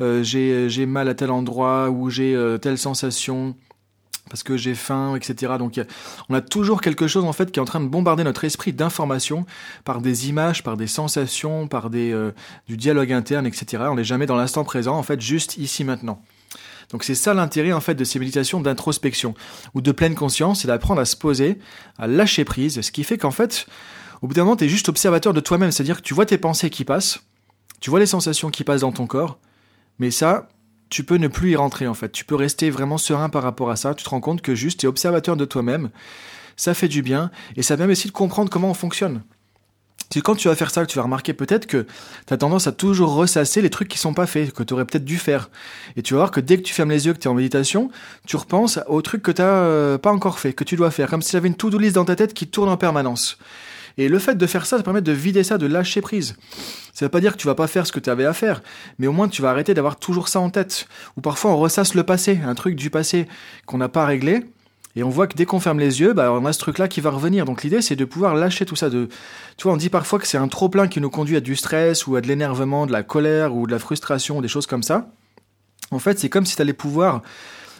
euh, 0.00 0.22
j'ai 0.24 0.86
mal 0.86 1.08
à 1.08 1.14
tel 1.14 1.30
endroit 1.30 1.90
ou 1.90 2.10
j'ai 2.10 2.34
euh, 2.34 2.58
telle 2.58 2.78
sensation, 2.78 3.54
parce 4.32 4.42
que 4.42 4.56
j'ai 4.56 4.74
faim, 4.74 5.14
etc. 5.14 5.52
Donc 5.58 5.78
on 6.30 6.34
a 6.34 6.40
toujours 6.40 6.80
quelque 6.80 7.06
chose 7.06 7.26
en 7.26 7.34
fait 7.34 7.52
qui 7.52 7.60
est 7.60 7.62
en 7.62 7.66
train 7.66 7.80
de 7.80 7.86
bombarder 7.86 8.24
notre 8.24 8.44
esprit 8.44 8.72
d'informations 8.72 9.44
par 9.84 10.00
des 10.00 10.30
images, 10.30 10.62
par 10.62 10.78
des 10.78 10.86
sensations, 10.86 11.68
par 11.68 11.90
des, 11.90 12.12
euh, 12.12 12.32
du 12.66 12.78
dialogue 12.78 13.12
interne, 13.12 13.46
etc. 13.46 13.84
On 13.90 13.96
n'est 13.96 14.04
jamais 14.04 14.24
dans 14.24 14.36
l'instant 14.36 14.64
présent, 14.64 14.96
en 14.96 15.02
fait, 15.02 15.20
juste 15.20 15.58
ici 15.58 15.84
maintenant. 15.84 16.22
Donc 16.88 17.04
c'est 17.04 17.14
ça 17.14 17.34
l'intérêt 17.34 17.72
en 17.72 17.80
fait 17.82 17.94
de 17.94 18.04
ces 18.04 18.18
méditations 18.18 18.62
d'introspection 18.62 19.34
ou 19.74 19.82
de 19.82 19.92
pleine 19.92 20.14
conscience, 20.14 20.62
c'est 20.62 20.68
d'apprendre 20.68 21.02
à 21.02 21.04
se 21.04 21.16
poser, 21.16 21.58
à 21.98 22.06
lâcher 22.06 22.46
prise, 22.46 22.80
ce 22.80 22.90
qui 22.90 23.04
fait 23.04 23.18
qu'en 23.18 23.32
fait, 23.32 23.66
au 24.22 24.28
bout 24.28 24.34
d'un 24.34 24.44
moment, 24.44 24.56
tu 24.56 24.64
es 24.64 24.68
juste 24.68 24.88
observateur 24.88 25.34
de 25.34 25.40
toi-même, 25.40 25.72
c'est-à-dire 25.72 25.98
que 25.98 26.06
tu 26.06 26.14
vois 26.14 26.24
tes 26.24 26.38
pensées 26.38 26.70
qui 26.70 26.86
passent, 26.86 27.20
tu 27.80 27.90
vois 27.90 28.00
les 28.00 28.06
sensations 28.06 28.50
qui 28.50 28.64
passent 28.64 28.80
dans 28.80 28.92
ton 28.92 29.06
corps, 29.06 29.38
mais 29.98 30.10
ça, 30.10 30.48
tu 30.92 31.04
peux 31.04 31.16
ne 31.16 31.28
plus 31.28 31.52
y 31.52 31.56
rentrer 31.56 31.88
en 31.88 31.94
fait. 31.94 32.12
Tu 32.12 32.26
peux 32.26 32.34
rester 32.34 32.68
vraiment 32.68 32.98
serein 32.98 33.30
par 33.30 33.42
rapport 33.42 33.70
à 33.70 33.76
ça. 33.76 33.94
Tu 33.94 34.04
te 34.04 34.10
rends 34.10 34.20
compte 34.20 34.42
que 34.42 34.54
juste 34.54 34.80
tu 34.80 34.86
es 34.86 34.88
observateur 34.88 35.38
de 35.38 35.46
toi-même. 35.46 35.88
Ça 36.54 36.74
fait 36.74 36.86
du 36.86 37.00
bien 37.00 37.30
et 37.56 37.62
ça 37.62 37.78
permet 37.78 37.92
aussi 37.92 38.08
de 38.08 38.12
comprendre 38.12 38.50
comment 38.50 38.70
on 38.70 38.74
fonctionne. 38.74 39.22
Quand 40.22 40.34
tu 40.34 40.48
vas 40.48 40.54
faire 40.54 40.70
ça 40.70 40.84
tu 40.84 40.98
vas 40.98 41.04
remarquer 41.04 41.32
peut-être 41.32 41.66
que 41.66 41.86
tu 42.26 42.34
as 42.34 42.36
tendance 42.36 42.66
à 42.66 42.72
toujours 42.72 43.14
ressasser 43.14 43.62
les 43.62 43.70
trucs 43.70 43.88
qui 43.88 43.96
sont 43.96 44.12
pas 44.12 44.26
faits, 44.26 44.52
que 44.52 44.62
tu 44.62 44.74
aurais 44.74 44.84
peut-être 44.84 45.06
dû 45.06 45.16
faire. 45.16 45.48
Et 45.96 46.02
tu 46.02 46.12
vas 46.12 46.20
voir 46.20 46.30
que 46.30 46.40
dès 46.40 46.58
que 46.58 46.62
tu 46.62 46.74
fermes 46.74 46.90
les 46.90 47.06
yeux, 47.06 47.14
que 47.14 47.18
tu 47.18 47.26
es 47.26 47.30
en 47.30 47.34
méditation, 47.34 47.90
tu 48.26 48.36
repenses 48.36 48.78
aux 48.86 49.00
trucs 49.00 49.22
que 49.22 49.30
tu 49.30 49.40
n'as 49.40 49.48
euh, 49.48 49.96
pas 49.96 50.12
encore 50.12 50.38
fait, 50.38 50.52
que 50.52 50.64
tu 50.64 50.76
dois 50.76 50.90
faire, 50.90 51.08
comme 51.08 51.22
si 51.22 51.30
tu 51.30 51.36
avais 51.36 51.48
une 51.48 51.54
to-do 51.54 51.78
list 51.78 51.94
dans 51.94 52.04
ta 52.04 52.16
tête 52.16 52.34
qui 52.34 52.48
tourne 52.48 52.68
en 52.68 52.76
permanence. 52.76 53.38
Et 53.98 54.08
le 54.08 54.18
fait 54.18 54.36
de 54.36 54.46
faire 54.46 54.66
ça, 54.66 54.76
ça 54.78 54.82
permet 54.82 55.02
de 55.02 55.12
vider 55.12 55.42
ça, 55.42 55.58
de 55.58 55.66
lâcher 55.66 56.00
prise. 56.00 56.36
Ça 56.92 57.06
veut 57.06 57.10
pas 57.10 57.20
dire 57.20 57.32
que 57.32 57.38
tu 57.38 57.46
vas 57.46 57.54
pas 57.54 57.66
faire 57.66 57.86
ce 57.86 57.92
que 57.92 58.00
tu 58.00 58.10
avais 58.10 58.24
à 58.24 58.32
faire, 58.32 58.62
mais 58.98 59.06
au 59.06 59.12
moins 59.12 59.28
tu 59.28 59.42
vas 59.42 59.50
arrêter 59.50 59.74
d'avoir 59.74 59.96
toujours 59.96 60.28
ça 60.28 60.40
en 60.40 60.50
tête. 60.50 60.86
Ou 61.16 61.20
parfois 61.20 61.52
on 61.52 61.58
ressasse 61.58 61.94
le 61.94 62.02
passé, 62.02 62.40
un 62.44 62.54
truc 62.54 62.76
du 62.76 62.90
passé 62.90 63.26
qu'on 63.66 63.78
n'a 63.78 63.88
pas 63.88 64.04
réglé, 64.04 64.44
et 64.94 65.02
on 65.02 65.08
voit 65.08 65.26
que 65.26 65.34
dès 65.34 65.46
qu'on 65.46 65.60
ferme 65.60 65.78
les 65.78 66.00
yeux, 66.00 66.12
bah, 66.12 66.32
on 66.32 66.44
a 66.44 66.52
ce 66.52 66.58
truc-là 66.58 66.86
qui 66.86 67.00
va 67.00 67.10
revenir. 67.10 67.46
Donc 67.46 67.62
l'idée, 67.62 67.80
c'est 67.80 67.96
de 67.96 68.04
pouvoir 68.04 68.34
lâcher 68.34 68.66
tout 68.66 68.76
ça. 68.76 68.90
Tu 68.90 69.08
vois, 69.62 69.72
on 69.72 69.76
dit 69.76 69.88
parfois 69.88 70.18
que 70.18 70.26
c'est 70.26 70.36
un 70.36 70.48
trop 70.48 70.68
plein 70.68 70.86
qui 70.86 71.00
nous 71.00 71.08
conduit 71.08 71.36
à 71.36 71.40
du 71.40 71.56
stress 71.56 72.06
ou 72.06 72.16
à 72.16 72.20
de 72.20 72.28
l'énervement, 72.28 72.86
de 72.86 72.92
la 72.92 73.02
colère 73.02 73.54
ou 73.54 73.66
de 73.66 73.72
la 73.72 73.78
frustration, 73.78 74.42
des 74.42 74.48
choses 74.48 74.66
comme 74.66 74.82
ça. 74.82 75.08
En 75.90 75.98
fait, 75.98 76.18
c'est 76.18 76.28
comme 76.28 76.44
si 76.44 76.56
tu 76.56 76.62
allais 76.62 76.72
pouvoir 76.74 77.22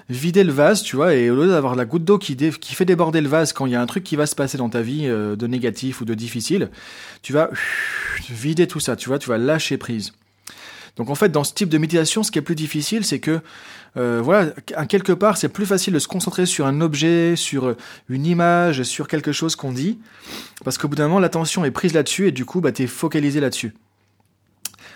vider 0.09 0.44
le 0.44 0.52
vase, 0.52 0.82
tu 0.82 0.97
vois, 0.97 1.14
et 1.14 1.30
au 1.30 1.37
lieu 1.37 1.49
d'avoir 1.49 1.75
la 1.75 1.85
goutte 1.85 2.04
d'eau 2.04 2.18
qui, 2.18 2.37
fait 2.37 2.85
déborder 2.85 3.21
le 3.21 3.28
vase 3.28 3.52
quand 3.52 3.66
il 3.66 3.73
y 3.73 3.76
a 3.76 3.80
un 3.80 3.87
truc 3.87 4.04
qui 4.04 4.16
va 4.16 4.26
se 4.26 4.35
passer 4.35 4.59
dans 4.59 4.68
ta 4.68 4.82
vie 4.82 5.06
euh, 5.06 5.37
de 5.37 5.47
négatif 5.47 6.00
ou 6.00 6.04
de 6.04 6.14
difficile, 6.14 6.71
tu 7.23 7.32
vas 7.32 7.50
vider 8.30 8.66
tout 8.66 8.80
ça, 8.80 8.97
tu 8.97 9.09
vois, 9.09 9.18
tu 9.18 9.28
vas 9.28 9.38
lâcher 9.38 9.78
prise. 9.78 10.12
Donc 10.97 11.09
en 11.09 11.14
fait, 11.14 11.30
dans 11.30 11.44
ce 11.44 11.54
type 11.54 11.71
de 11.71 11.78
méditation, 11.78 12.23
ce 12.23 12.30
qui 12.30 12.38
est 12.38 12.42
plus 12.42 12.54
difficile, 12.54 13.04
c'est 13.04 13.18
que 13.18 13.40
euh, 13.97 14.21
voilà, 14.23 14.50
quelque 14.88 15.12
part, 15.12 15.37
c'est 15.37 15.49
plus 15.49 15.66
facile 15.66 15.94
de 15.94 15.99
se 15.99 16.09
concentrer 16.09 16.47
sur 16.47 16.66
un 16.66 16.80
objet, 16.80 17.35
sur 17.37 17.75
une 18.09 18.26
image, 18.26 18.82
sur 18.82 19.09
quelque 19.09 19.32
chose 19.32 19.56
qu'on 19.56 19.73
dit, 19.73 19.99
parce 20.64 20.78
qu'au 20.78 20.88
bout 20.88 20.97
d'un 20.97 21.09
moment, 21.09 21.21
l'attention 21.21 21.64
est 21.64 21.71
prise 21.71 21.94
là-dessus 21.94 22.28
et 22.28 22.32
du 22.32 22.44
coup, 22.44 22.61
bah, 22.61 22.73
t'es 22.73 22.87
focalisé 22.87 23.40
là-dessus. 23.40 23.75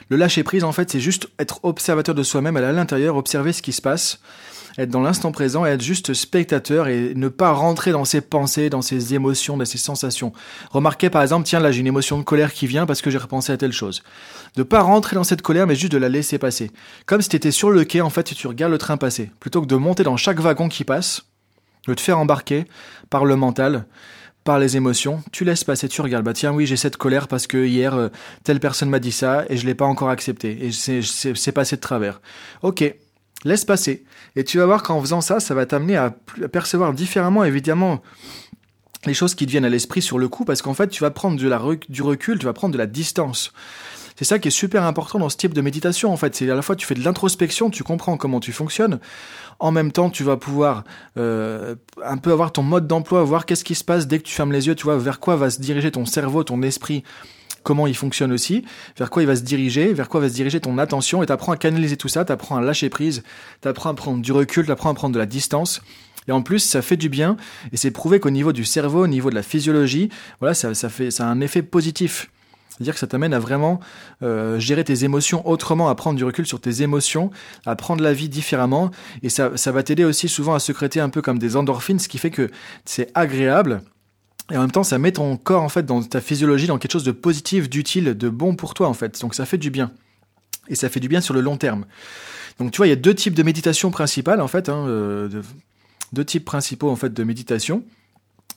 Le 0.09 0.17
lâcher 0.17 0.45
prise, 0.45 0.65
en 0.65 0.73
fait, 0.73 0.91
c'est 0.91 1.01
juste 1.01 1.29
être 1.39 1.61
observateur 1.65 2.15
de 2.15 2.23
soi-même, 2.23 2.57
aller 2.57 2.67
à 2.67 2.73
l'intérieur, 2.73 3.17
observer 3.17 3.53
ce 3.53 3.61
qui 3.61 3.73
se 3.73 3.83
passe, 3.83 4.21
être 4.79 4.91
dans 4.91 5.01
l'instant 5.01 5.33
présent 5.33 5.65
être 5.65 5.83
juste 5.83 6.15
spectateur 6.15 6.89
et 6.89 7.15
ne 7.15 7.29
pas 7.29 7.53
rentrer 7.53 7.93
dans 7.93 8.05
ses 8.05 8.21
pensées, 8.21 8.71
dans 8.71 8.83
ses 8.83 9.15
émotions, 9.15 9.57
dans 9.57 9.65
ses 9.65 9.79
sensations. 9.79 10.33
Remarquez 10.71 11.11
par 11.11 11.23
exemple, 11.23 11.47
tiens 11.47 11.61
là 11.61 11.73
j'ai 11.73 11.81
une 11.81 11.87
émotion 11.87 12.19
de 12.19 12.25
colère 12.25 12.53
qui 12.53 12.67
vient 12.67 12.87
parce 12.87 13.03
que 13.03 13.11
j'ai 13.11 13.19
repensé 13.19 13.53
à 13.53 13.57
telle 13.57 13.73
chose. 13.73 14.03
De 14.57 14.63
pas 14.63 14.83
rentrer 14.83 15.17
dans 15.17 15.25
cette 15.25 15.43
colère 15.43 15.67
mais 15.67 15.75
juste 15.75 15.93
de 15.93 15.99
la 15.99 16.09
laisser 16.09 16.39
passer. 16.39 16.71
Comme 17.07 17.23
si 17.23 17.29
tu 17.29 17.37
étais 17.37 17.51
sur 17.51 17.71
le 17.71 17.85
quai 17.85 18.01
en 18.01 18.11
fait 18.11 18.25
tu 18.25 18.47
regardes 18.47 18.73
le 18.73 18.79
train 18.79 18.97
passer. 18.97 19.31
Plutôt 19.41 19.61
que 19.63 19.67
de 19.67 19.77
monter 19.77 20.03
dans 20.03 20.17
chaque 20.17 20.41
wagon 20.41 20.69
qui 20.69 20.85
passe, 20.85 21.23
de 21.89 21.95
te 21.95 22.01
faire 22.01 22.19
embarquer 22.19 22.67
par 23.11 23.25
le 23.25 23.37
mental 23.37 23.87
par 24.45 24.61
les 24.61 24.77
émotions, 24.77 25.25
tu 25.33 25.45
laisses 25.45 25.65
passer, 25.65 25.89
tu 25.89 26.01
regardes, 26.03 26.25
bah 26.25 26.33
tiens 26.33 26.53
oui 26.53 26.67
j'ai 26.67 26.77
cette 26.77 26.97
colère 26.97 27.27
parce 27.27 27.49
que 27.49 27.67
hier 27.67 27.95
euh, 27.95 28.09
telle 28.45 28.61
personne 28.61 28.89
m'a 28.89 29.01
dit 29.01 29.11
ça 29.11 29.45
et 29.49 29.57
je 29.57 29.67
l'ai 29.67 29.75
pas 29.75 29.87
encore 29.87 30.09
accepté 30.09 30.67
et 30.67 30.71
c'est 30.71 31.53
passé 31.53 31.75
de 31.75 31.81
travers. 31.81 32.21
Ok, 32.63 32.95
laisse 33.47 33.65
passer. 33.65 34.05
Et 34.35 34.45
tu 34.45 34.59
vas 34.59 34.67
voir 34.67 34.83
qu'en 34.83 35.01
faisant 35.01 35.21
ça, 35.21 35.41
ça 35.41 35.55
va 35.55 35.67
t'amener 35.67 35.97
à, 35.97 36.15
percevoir 36.53 36.93
différemment 36.93 37.45
évidemment 37.45 38.03
les 39.07 39.15
choses 39.15 39.35
qui 39.35 39.47
te 39.47 39.51
viennent 39.51 39.65
à 39.65 39.69
l'esprit 39.69 40.03
sur 40.03 40.19
le 40.19 40.29
coup 40.29 40.45
parce 40.45 40.63
qu'en 40.63 40.75
fait 40.75 40.89
tu 40.89 41.03
vas 41.03 41.11
prendre 41.11 41.41
de 41.41 41.49
la 41.49 41.61
du 41.89 42.03
recul, 42.03 42.39
tu 42.39 42.47
vas 42.47 42.53
prendre 42.53 42.73
de 42.73 42.79
la 42.79 42.87
distance. 42.87 43.53
C'est 44.17 44.25
ça 44.25 44.39
qui 44.39 44.49
est 44.49 44.51
super 44.51 44.83
important 44.85 45.19
dans 45.19 45.29
ce 45.29 45.37
type 45.37 45.53
de 45.53 45.61
méditation 45.61 46.11
en 46.13 46.17
fait. 46.17 46.35
C'est 46.35 46.51
à 46.51 46.55
la 46.55 46.63
fois 46.63 46.75
tu 46.75 46.87
fais 46.87 46.95
de 46.95 47.05
l'introspection, 47.05 47.71
tu 47.71 47.85
comprends 47.85 48.17
comment 48.17 48.41
tu 48.41 48.53
fonctionnes. 48.53 48.99
En 49.59 49.73
même 49.73 49.93
temps, 49.93 50.11
tu 50.11 50.23
vas 50.23 50.37
pouvoir 50.37 50.85
euh, 51.17 51.77
un 52.05 52.17
peu 52.17 52.33
avoir 52.33 52.53
ton 52.53 52.63
mode 52.63 52.87
d'emploi, 52.87 53.23
voir 53.25 53.47
qu'est-ce 53.47 53.65
qui 53.65 53.75
se 53.75 53.85
passe 53.85 54.07
dès 54.07 54.19
que 54.19 54.25
tu 54.25 54.35
fermes 54.35 54.53
les 54.53 54.67
yeux, 54.67 54.75
tu 54.75 54.85
vois, 54.85 54.99
vers 54.99 55.21
quoi 55.21 55.37
va 55.37 55.51
se 55.51 55.61
diriger 55.61 55.91
ton 55.91 56.05
cerveau, 56.05 56.45
ton 56.45 56.63
esprit, 56.63 57.05
comment 57.67 57.89
il 57.89 57.97
fonctionne 57.97 58.31
aussi, 58.31 58.65
vers 58.97 59.11
quoi 59.11 59.23
il 59.23 59.27
va 59.27 59.35
se 59.35 59.43
diriger, 59.43 59.93
vers 59.93 60.09
quoi 60.09 60.21
va 60.21 60.29
se 60.29 60.35
diriger 60.35 60.61
ton 60.61 60.79
attention, 60.79 61.25
et 61.25 61.27
t'apprends 61.27 61.51
à 61.51 61.57
canaliser 61.57 61.97
tout 61.97 62.07
ça, 62.07 62.25
t'apprends 62.25 62.57
à 62.57 62.61
lâcher 62.61 62.89
prise, 62.89 63.25
t'apprends 63.61 63.91
à 63.91 63.95
prendre 63.95 64.23
du 64.23 64.31
recul, 64.31 64.67
t'apprends 64.67 64.91
à 64.91 64.95
prendre 64.95 65.13
de 65.13 65.19
la 65.19 65.27
distance. 65.27 65.83
Et 66.29 66.33
en 66.33 66.43
plus, 66.43 66.61
ça 66.61 66.81
fait 66.81 66.97
du 66.97 67.09
bien, 67.09 67.37
et 67.73 67.77
c'est 67.77 67.91
prouvé 67.91 68.21
qu'au 68.21 68.31
niveau 68.31 68.53
du 68.53 68.65
cerveau, 68.65 69.03
au 69.03 69.09
niveau 69.09 69.31
de 69.31 69.35
la 69.35 69.43
physiologie, 69.43 70.11
voilà, 70.39 70.55
ça, 70.55 70.75
fait, 70.89 71.11
ça 71.11 71.27
a 71.27 71.29
un 71.29 71.41
effet 71.41 71.63
positif. 71.63 72.31
C'est-à-dire 72.71 72.95
que 72.95 73.01
ça 73.01 73.09
t'amène 73.09 73.35
à 73.35 73.41
vraiment 73.41 73.81
euh, 74.23 74.61
gérer 74.61 74.85
tes 74.85 75.03
émotions 75.03 75.49
autrement, 75.49 75.89
à 75.89 75.95
prendre 75.97 76.17
du 76.17 76.25
recul 76.25 76.47
sur 76.47 76.61
tes 76.61 76.83
émotions, 76.83 77.33
à 77.65 77.75
prendre 77.75 78.03
la 78.05 78.13
vie 78.13 78.29
différemment. 78.29 78.93
Et 79.25 79.29
ça, 79.29 79.57
ça 79.57 79.73
va 79.73 79.83
t'aider 79.83 80.05
aussi 80.05 80.29
souvent 80.29 80.55
à 80.55 80.61
secréter 80.61 81.01
un 81.01 81.09
peu 81.09 81.21
comme 81.21 81.41
des 81.41 81.57
endorphines, 81.57 81.99
ce 81.99 82.09
qui 82.09 82.19
fait 82.19 82.31
que 82.31 82.49
c'est 82.85 83.11
agréable. 83.15 83.83
Et 84.51 84.57
en 84.57 84.61
même 84.61 84.71
temps, 84.71 84.85
ça 84.85 84.99
met 84.99 85.13
ton 85.13 85.37
corps 85.37 85.63
en 85.63 85.69
fait 85.69 85.85
dans 85.85 86.03
ta 86.03 86.21
physiologie, 86.21 86.67
dans 86.67 86.79
quelque 86.79 86.93
chose 86.93 87.05
de 87.05 87.13
positif, 87.13 87.69
d'utile, 87.69 88.17
de 88.17 88.29
bon 88.29 88.55
pour 88.55 88.75
toi 88.75 88.89
en 88.89 88.95
fait. 88.95 89.21
Donc 89.21 89.35
ça 89.35 89.45
fait 89.47 89.59
du 89.59 89.71
bien. 89.71 89.93
Et 90.69 90.75
ça 90.75 90.89
fait 90.89 91.01
du 91.01 91.09
bien 91.09 91.21
sur 91.21 91.35
le 91.35 91.41
long 91.41 91.57
terme. 91.57 91.87
Donc 92.59 92.71
tu 92.71 92.79
vois, 92.79 92.87
il 92.87 92.91
y 92.91 92.93
a 92.93 92.97
deux 92.97 93.15
types 93.15 93.35
de 93.35 93.43
méditation 93.43 93.91
principales 93.91 94.41
en 94.41 94.49
fait, 94.49 94.69
hein, 94.69 94.87
euh, 94.87 95.43
deux 96.13 96.25
types 96.25 96.45
principaux 96.45 96.91
en 96.91 96.97
fait 96.97 97.13
de 97.13 97.25
méditation. 97.25 97.85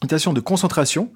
Méditation 0.01 0.31
de 0.31 0.39
concentration. 0.39 1.11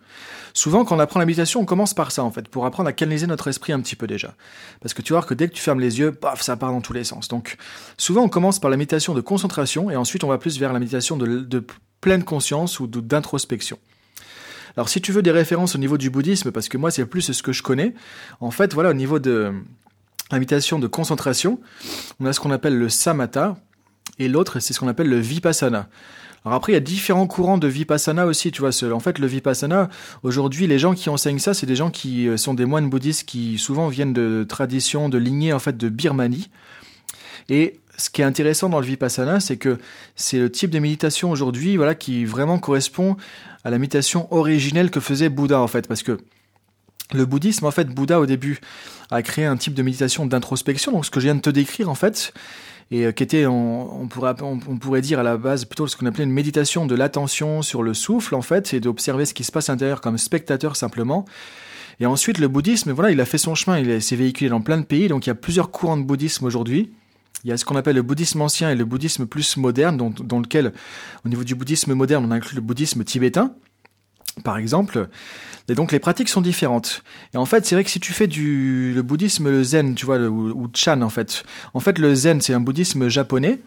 Souvent, 0.54 0.86
quand 0.86 0.96
on 0.96 1.00
apprend 1.00 1.20
la 1.20 1.26
méditation, 1.26 1.62
on 1.62 1.66
commence 1.66 1.94
par 1.94 2.12
ça, 2.12 2.24
en 2.24 2.32
fait, 2.32 2.48
pour 2.48 2.66
apprendre 2.66 2.90
à 2.90 2.94
canaliser 2.94 3.26
notre 3.26 3.48
esprit 3.48 3.74
un 3.74 3.80
petit 3.80 3.96
peu 3.96 4.06
déjà. 4.06 4.36
Parce 4.82 4.94
que 4.94 5.02
tu 5.02 5.14
vois 5.14 5.24
que 5.24 5.34
dès 5.34 5.48
que 5.48 5.54
tu 5.54 5.62
fermes 5.62 5.80
les 5.80 6.00
yeux, 6.00 6.12
paf, 6.12 6.42
ça 6.42 6.58
part 6.58 6.72
dans 6.72 6.82
tous 6.82 6.94
les 6.94 7.04
sens. 7.04 7.28
Donc, 7.28 7.58
souvent, 7.98 8.22
on 8.24 8.30
commence 8.30 8.60
par 8.60 8.70
la 8.70 8.78
méditation 8.78 9.16
de 9.16 9.22
concentration, 9.22 9.90
et 9.90 9.96
ensuite, 9.96 10.24
on 10.24 10.28
va 10.28 10.38
plus 10.38 10.60
vers 10.60 10.72
la 10.72 10.80
méditation 10.80 11.18
de, 11.18 11.66
pleine 12.02 12.24
conscience 12.24 12.80
ou 12.82 12.88
d'introspection. 12.88 13.80
Alors, 14.76 14.90
si 14.90 15.02
tu 15.02 15.12
veux 15.12 15.22
des 15.22 15.32
références 15.32 15.76
au 15.76 15.78
niveau 15.78 15.98
du 15.98 16.10
bouddhisme, 16.10 16.52
parce 16.52 16.70
que 16.70 16.78
moi, 16.78 16.92
c'est 16.92 17.06
plus 17.06 17.32
ce 17.32 17.44
que 17.44 17.54
je 17.54 17.62
connais, 17.62 17.94
en 18.40 18.52
fait, 18.52 18.74
voilà, 18.74 18.90
au 18.90 18.96
niveau 18.96 19.20
de 19.20 19.54
la 20.32 20.40
méditation 20.40 20.80
de 20.80 20.88
concentration, 20.88 21.60
on 22.20 22.26
a 22.26 22.34
ce 22.34 22.40
qu'on 22.40 22.52
appelle 22.52 22.78
le 22.78 22.90
samatha, 22.90 23.56
et 24.20 24.28
l'autre, 24.28 24.60
c'est 24.60 24.74
ce 24.74 24.80
qu'on 24.80 24.88
appelle 24.88 25.10
le 25.10 25.20
vipassana. 25.20 25.88
Alors 26.46 26.58
après, 26.58 26.74
il 26.74 26.76
y 26.76 26.78
a 26.78 26.82
différents 26.82 27.28
courants 27.28 27.58
de 27.58 27.68
vipassana 27.68 28.26
aussi, 28.26 28.52
tu 28.52 28.62
vois. 28.62 28.72
En 28.92 29.00
fait, 29.00 29.18
le 29.18 29.28
vipassana, 29.28 29.90
aujourd'hui, 30.24 30.68
les 30.68 30.78
gens 30.78 30.94
qui 30.94 31.10
enseignent 31.10 31.40
ça, 31.40 31.54
c'est 31.54 31.66
des 31.66 31.76
gens 31.76 31.90
qui 31.90 32.28
euh, 32.28 32.36
sont 32.36 32.54
des 32.54 32.66
moines 32.66 32.90
bouddhistes 32.90 33.26
qui 33.26 33.58
souvent 33.58 33.88
viennent 33.88 34.14
de 34.14 34.46
traditions, 34.48 35.08
de 35.08 35.18
lignées, 35.18 35.54
en 35.54 35.60
fait, 35.60 35.78
de 35.78 35.88
Birmanie. 35.88 36.50
Et 37.50 37.80
ce 37.98 38.10
qui 38.10 38.22
est 38.22 38.26
intéressant 38.26 38.70
dans 38.70 38.80
le 38.80 38.86
vipassana, 38.86 39.40
c'est 39.40 39.58
que 39.58 39.78
c'est 40.16 40.40
le 40.40 40.52
type 40.52 40.72
de 40.72 40.80
méditation 40.80 41.32
aujourd'hui, 41.32 41.78
voilà, 41.78 41.96
qui 41.96 42.26
vraiment 42.26 42.60
correspond 42.60 43.18
à 43.64 43.70
la 43.70 43.78
méditation 43.78 44.34
originelle 44.34 44.92
que 44.92 45.00
faisait 45.00 45.30
Bouddha, 45.30 45.60
en 45.60 45.68
fait, 45.68 45.88
parce 45.88 46.04
que 46.04 46.18
le 47.14 47.26
bouddhisme, 47.26 47.66
en 47.66 47.72
fait, 47.72 47.88
Bouddha 47.90 48.20
au 48.20 48.26
début 48.26 48.60
a 49.12 49.22
créé 49.22 49.46
un 49.46 49.58
type 49.58 49.74
de 49.74 49.84
méditation 49.84 50.26
d'introspection. 50.26 50.92
Donc, 50.92 51.06
ce 51.06 51.12
que 51.12 51.20
je 51.20 51.26
viens 51.26 51.36
de 51.36 51.42
te 51.42 51.50
décrire, 51.50 51.90
en 51.90 51.96
fait, 51.96 52.34
et 52.92 53.06
euh, 53.06 53.12
qui 53.12 53.24
était, 53.24 53.46
on, 53.46 54.08
pourrait, 54.08 54.36
on, 54.42 54.58
pourrait 54.58 55.02
dire 55.02 55.20
à 55.20 55.24
la 55.24 55.38
base 55.38 55.66
plutôt 55.66 55.88
ce 55.88 55.96
qu'on 55.96 56.06
appelait 56.06 56.24
une 56.24 56.32
méditation 56.32 56.86
de 56.86 56.96
l'attention 56.96 57.62
sur 57.62 57.84
le 57.84 57.94
souffle 57.94 58.36
en 58.36 58.42
fait, 58.42 58.74
et 58.74 58.80
d'observer 58.80 59.26
ce 59.26 59.34
qui 59.34 59.44
se 59.44 59.52
passe 59.52 59.70
à 59.70 59.74
l'intérieur 59.74 60.02
comme 60.02 60.18
spectateur 60.18 60.76
simplement. 60.76 61.26
Et 62.00 62.06
ensuite, 62.06 62.40
le 62.40 62.48
bouddhisme, 62.48 62.92
voilà, 62.92 63.12
il 63.12 63.22
a 63.22 63.26
fait 63.26 63.38
son 63.38 63.56
chemin, 63.56 63.80
il 63.80 64.02
s'est 64.02 64.16
véhiculé 64.16 64.50
dans 64.50 64.62
plein 64.62 64.78
de 64.78 64.86
pays, 64.86 65.08
donc 65.08 65.26
il 65.26 65.30
y 65.30 65.32
a 65.32 65.36
plusieurs 65.36 65.72
courants 65.72 65.98
de 65.98 66.04
bouddhisme 66.04 66.46
aujourd'hui. 66.46 66.92
Il 67.44 67.50
y 67.50 67.52
a 67.52 67.58
ce 67.58 67.66
qu'on 67.66 67.76
appelle 67.76 67.96
le 67.96 68.04
bouddhisme 68.04 68.42
ancien 68.42 68.70
et 68.70 68.76
le 68.76 68.86
bouddhisme 68.86 69.26
plus 69.26 69.58
moderne, 69.58 69.98
dans, 69.98 70.40
lequel, 70.40 70.74
au 71.26 71.30
niveau 71.30 71.44
du 71.44 71.56
bouddhisme 71.56 71.94
moderne, 71.94 72.26
on 72.26 72.32
inclut 72.32 72.56
le 72.56 72.62
bouddhisme 72.62 73.04
tibétain, 73.04 73.54
par 74.44 74.58
exemple. 74.58 75.10
Et 75.70 75.76
donc 75.76 75.92
les 75.92 76.00
pratiques 76.00 76.30
sont 76.30 76.42
différentes. 76.42 77.04
Et 77.34 77.38
en 77.38 77.46
fait, 77.46 77.66
c'est 77.66 77.76
vrai 77.76 77.84
que 77.84 77.90
si 77.90 78.00
tu 78.00 78.14
fais 78.14 78.28
du 78.28 78.94
le 78.94 79.02
bouddhisme 79.02 79.50
le 79.50 79.64
zen, 79.64 79.96
tu 79.96 80.06
vois, 80.06 80.20
ou, 80.20 80.70
Chan 80.74 81.02
en 81.02 81.10
fait. 81.10 81.44
En 81.74 81.80
fait, 81.80 82.00
le 82.00 82.16
zen, 82.16 82.42
c'est 82.42 82.54
un 82.54 82.60
bouddhisme 82.60 83.08
japonais 83.08 83.60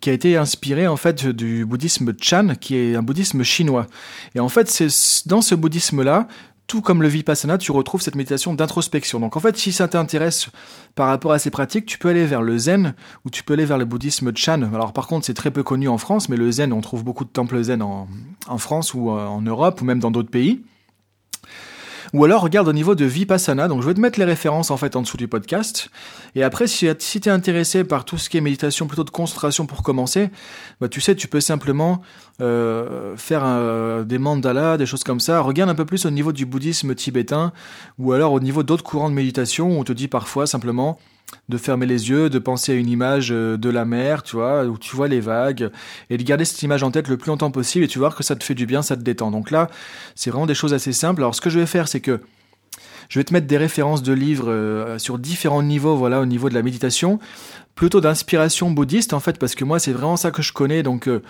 qui 0.00 0.10
a 0.10 0.12
été 0.12 0.36
inspiré 0.36 0.86
en 0.86 0.96
fait 0.96 1.26
du 1.26 1.64
bouddhisme 1.64 2.12
Chan, 2.20 2.54
qui 2.60 2.76
est 2.76 2.96
un 2.96 3.02
bouddhisme 3.02 3.42
chinois. 3.42 3.86
Et 4.34 4.40
en 4.40 4.48
fait, 4.48 4.70
c'est 4.70 4.88
dans 5.26 5.40
ce 5.40 5.54
bouddhisme-là, 5.54 6.28
tout 6.66 6.82
comme 6.82 7.02
le 7.02 7.08
vipassana, 7.08 7.58
tu 7.58 7.70
retrouves 7.72 8.02
cette 8.02 8.16
méditation 8.16 8.54
d'introspection. 8.54 9.20
Donc 9.20 9.36
en 9.36 9.40
fait, 9.40 9.56
si 9.56 9.72
ça 9.72 9.88
t'intéresse 9.88 10.48
par 10.94 11.08
rapport 11.08 11.32
à 11.32 11.38
ces 11.38 11.50
pratiques, 11.50 11.86
tu 11.86 11.98
peux 11.98 12.08
aller 12.08 12.26
vers 12.26 12.42
le 12.42 12.58
zen 12.58 12.94
ou 13.24 13.30
tu 13.30 13.44
peux 13.44 13.54
aller 13.54 13.64
vers 13.64 13.78
le 13.78 13.84
bouddhisme 13.84 14.32
Chan. 14.34 14.62
Alors 14.74 14.92
par 14.92 15.06
contre, 15.06 15.26
c'est 15.26 15.34
très 15.34 15.50
peu 15.50 15.62
connu 15.62 15.88
en 15.88 15.98
France, 15.98 16.28
mais 16.28 16.36
le 16.36 16.50
zen, 16.50 16.72
on 16.72 16.80
trouve 16.80 17.04
beaucoup 17.04 17.24
de 17.24 17.30
temples 17.30 17.62
zen 17.62 17.82
en, 17.82 18.08
en 18.48 18.58
France 18.58 18.94
ou 18.94 19.10
euh, 19.10 19.26
en 19.26 19.42
Europe 19.42 19.80
ou 19.80 19.84
même 19.84 20.00
dans 20.00 20.10
d'autres 20.10 20.30
pays. 20.30 20.64
Ou 22.16 22.24
alors 22.24 22.40
regarde 22.40 22.66
au 22.66 22.72
niveau 22.72 22.94
de 22.94 23.04
Vipassana, 23.04 23.68
donc 23.68 23.82
je 23.82 23.86
vais 23.86 23.92
te 23.92 24.00
mettre 24.00 24.18
les 24.18 24.24
références 24.24 24.70
en 24.70 24.78
fait 24.78 24.96
en 24.96 25.02
dessous 25.02 25.18
du 25.18 25.28
podcast. 25.28 25.90
Et 26.34 26.42
après, 26.42 26.66
si, 26.66 26.88
tu 26.98 27.28
es 27.28 27.28
intéressé 27.28 27.84
par 27.84 28.06
tout 28.06 28.16
ce 28.16 28.30
qui 28.30 28.38
est 28.38 28.40
méditation 28.40 28.86
plutôt 28.86 29.04
de 29.04 29.10
concentration 29.10 29.66
pour 29.66 29.82
commencer, 29.82 30.30
bah, 30.80 30.88
tu 30.88 31.02
sais, 31.02 31.14
tu 31.14 31.28
peux 31.28 31.40
simplement 31.40 32.00
euh, 32.40 33.18
faire 33.18 33.42
euh, 33.44 34.02
des 34.02 34.16
mandalas, 34.16 34.78
des 34.78 34.86
choses 34.86 35.04
comme 35.04 35.20
ça. 35.20 35.42
Regarde 35.42 35.68
un 35.68 35.74
peu 35.74 35.84
plus 35.84 36.06
au 36.06 36.10
niveau 36.10 36.32
du 36.32 36.46
bouddhisme 36.46 36.94
tibétain, 36.94 37.52
ou 37.98 38.14
alors 38.14 38.32
au 38.32 38.40
niveau 38.40 38.62
d'autres 38.62 38.82
courants 38.82 39.10
de 39.10 39.14
méditation, 39.14 39.76
où 39.76 39.78
on 39.78 39.84
te 39.84 39.92
dit 39.92 40.08
parfois 40.08 40.46
simplement 40.46 40.98
de 41.48 41.58
fermer 41.58 41.86
les 41.86 42.08
yeux, 42.10 42.30
de 42.30 42.38
penser 42.38 42.72
à 42.72 42.74
une 42.74 42.88
image 42.88 43.28
euh, 43.32 43.56
de 43.56 43.68
la 43.68 43.84
mer, 43.84 44.22
tu 44.22 44.36
vois, 44.36 44.64
où 44.64 44.78
tu 44.78 44.94
vois 44.96 45.08
les 45.08 45.20
vagues, 45.20 45.70
et 46.10 46.18
de 46.18 46.22
garder 46.22 46.44
cette 46.44 46.62
image 46.62 46.82
en 46.82 46.90
tête 46.90 47.08
le 47.08 47.16
plus 47.16 47.28
longtemps 47.28 47.50
possible, 47.50 47.84
et 47.84 47.88
tu 47.88 47.98
vois 47.98 48.10
que 48.10 48.22
ça 48.22 48.36
te 48.36 48.44
fait 48.44 48.54
du 48.54 48.66
bien, 48.66 48.82
ça 48.82 48.96
te 48.96 49.02
détend. 49.02 49.30
Donc 49.30 49.50
là, 49.50 49.68
c'est 50.14 50.30
vraiment 50.30 50.46
des 50.46 50.54
choses 50.54 50.74
assez 50.74 50.92
simples. 50.92 51.22
Alors 51.22 51.34
ce 51.34 51.40
que 51.40 51.50
je 51.50 51.58
vais 51.58 51.66
faire, 51.66 51.88
c'est 51.88 52.00
que 52.00 52.20
je 53.08 53.18
vais 53.20 53.24
te 53.24 53.32
mettre 53.32 53.46
des 53.46 53.58
références 53.58 54.02
de 54.02 54.12
livres 54.12 54.50
euh, 54.50 54.98
sur 54.98 55.18
différents 55.18 55.62
niveaux, 55.62 55.96
voilà, 55.96 56.20
au 56.20 56.26
niveau 56.26 56.48
de 56.48 56.54
la 56.54 56.62
méditation, 56.62 57.18
plutôt 57.74 58.00
d'inspiration 58.00 58.70
bouddhiste 58.70 59.12
en 59.12 59.20
fait, 59.20 59.38
parce 59.38 59.54
que 59.54 59.64
moi 59.64 59.78
c'est 59.78 59.92
vraiment 59.92 60.16
ça 60.16 60.30
que 60.30 60.42
je 60.42 60.52
connais, 60.52 60.82
donc 60.82 61.08
euh, 61.08 61.22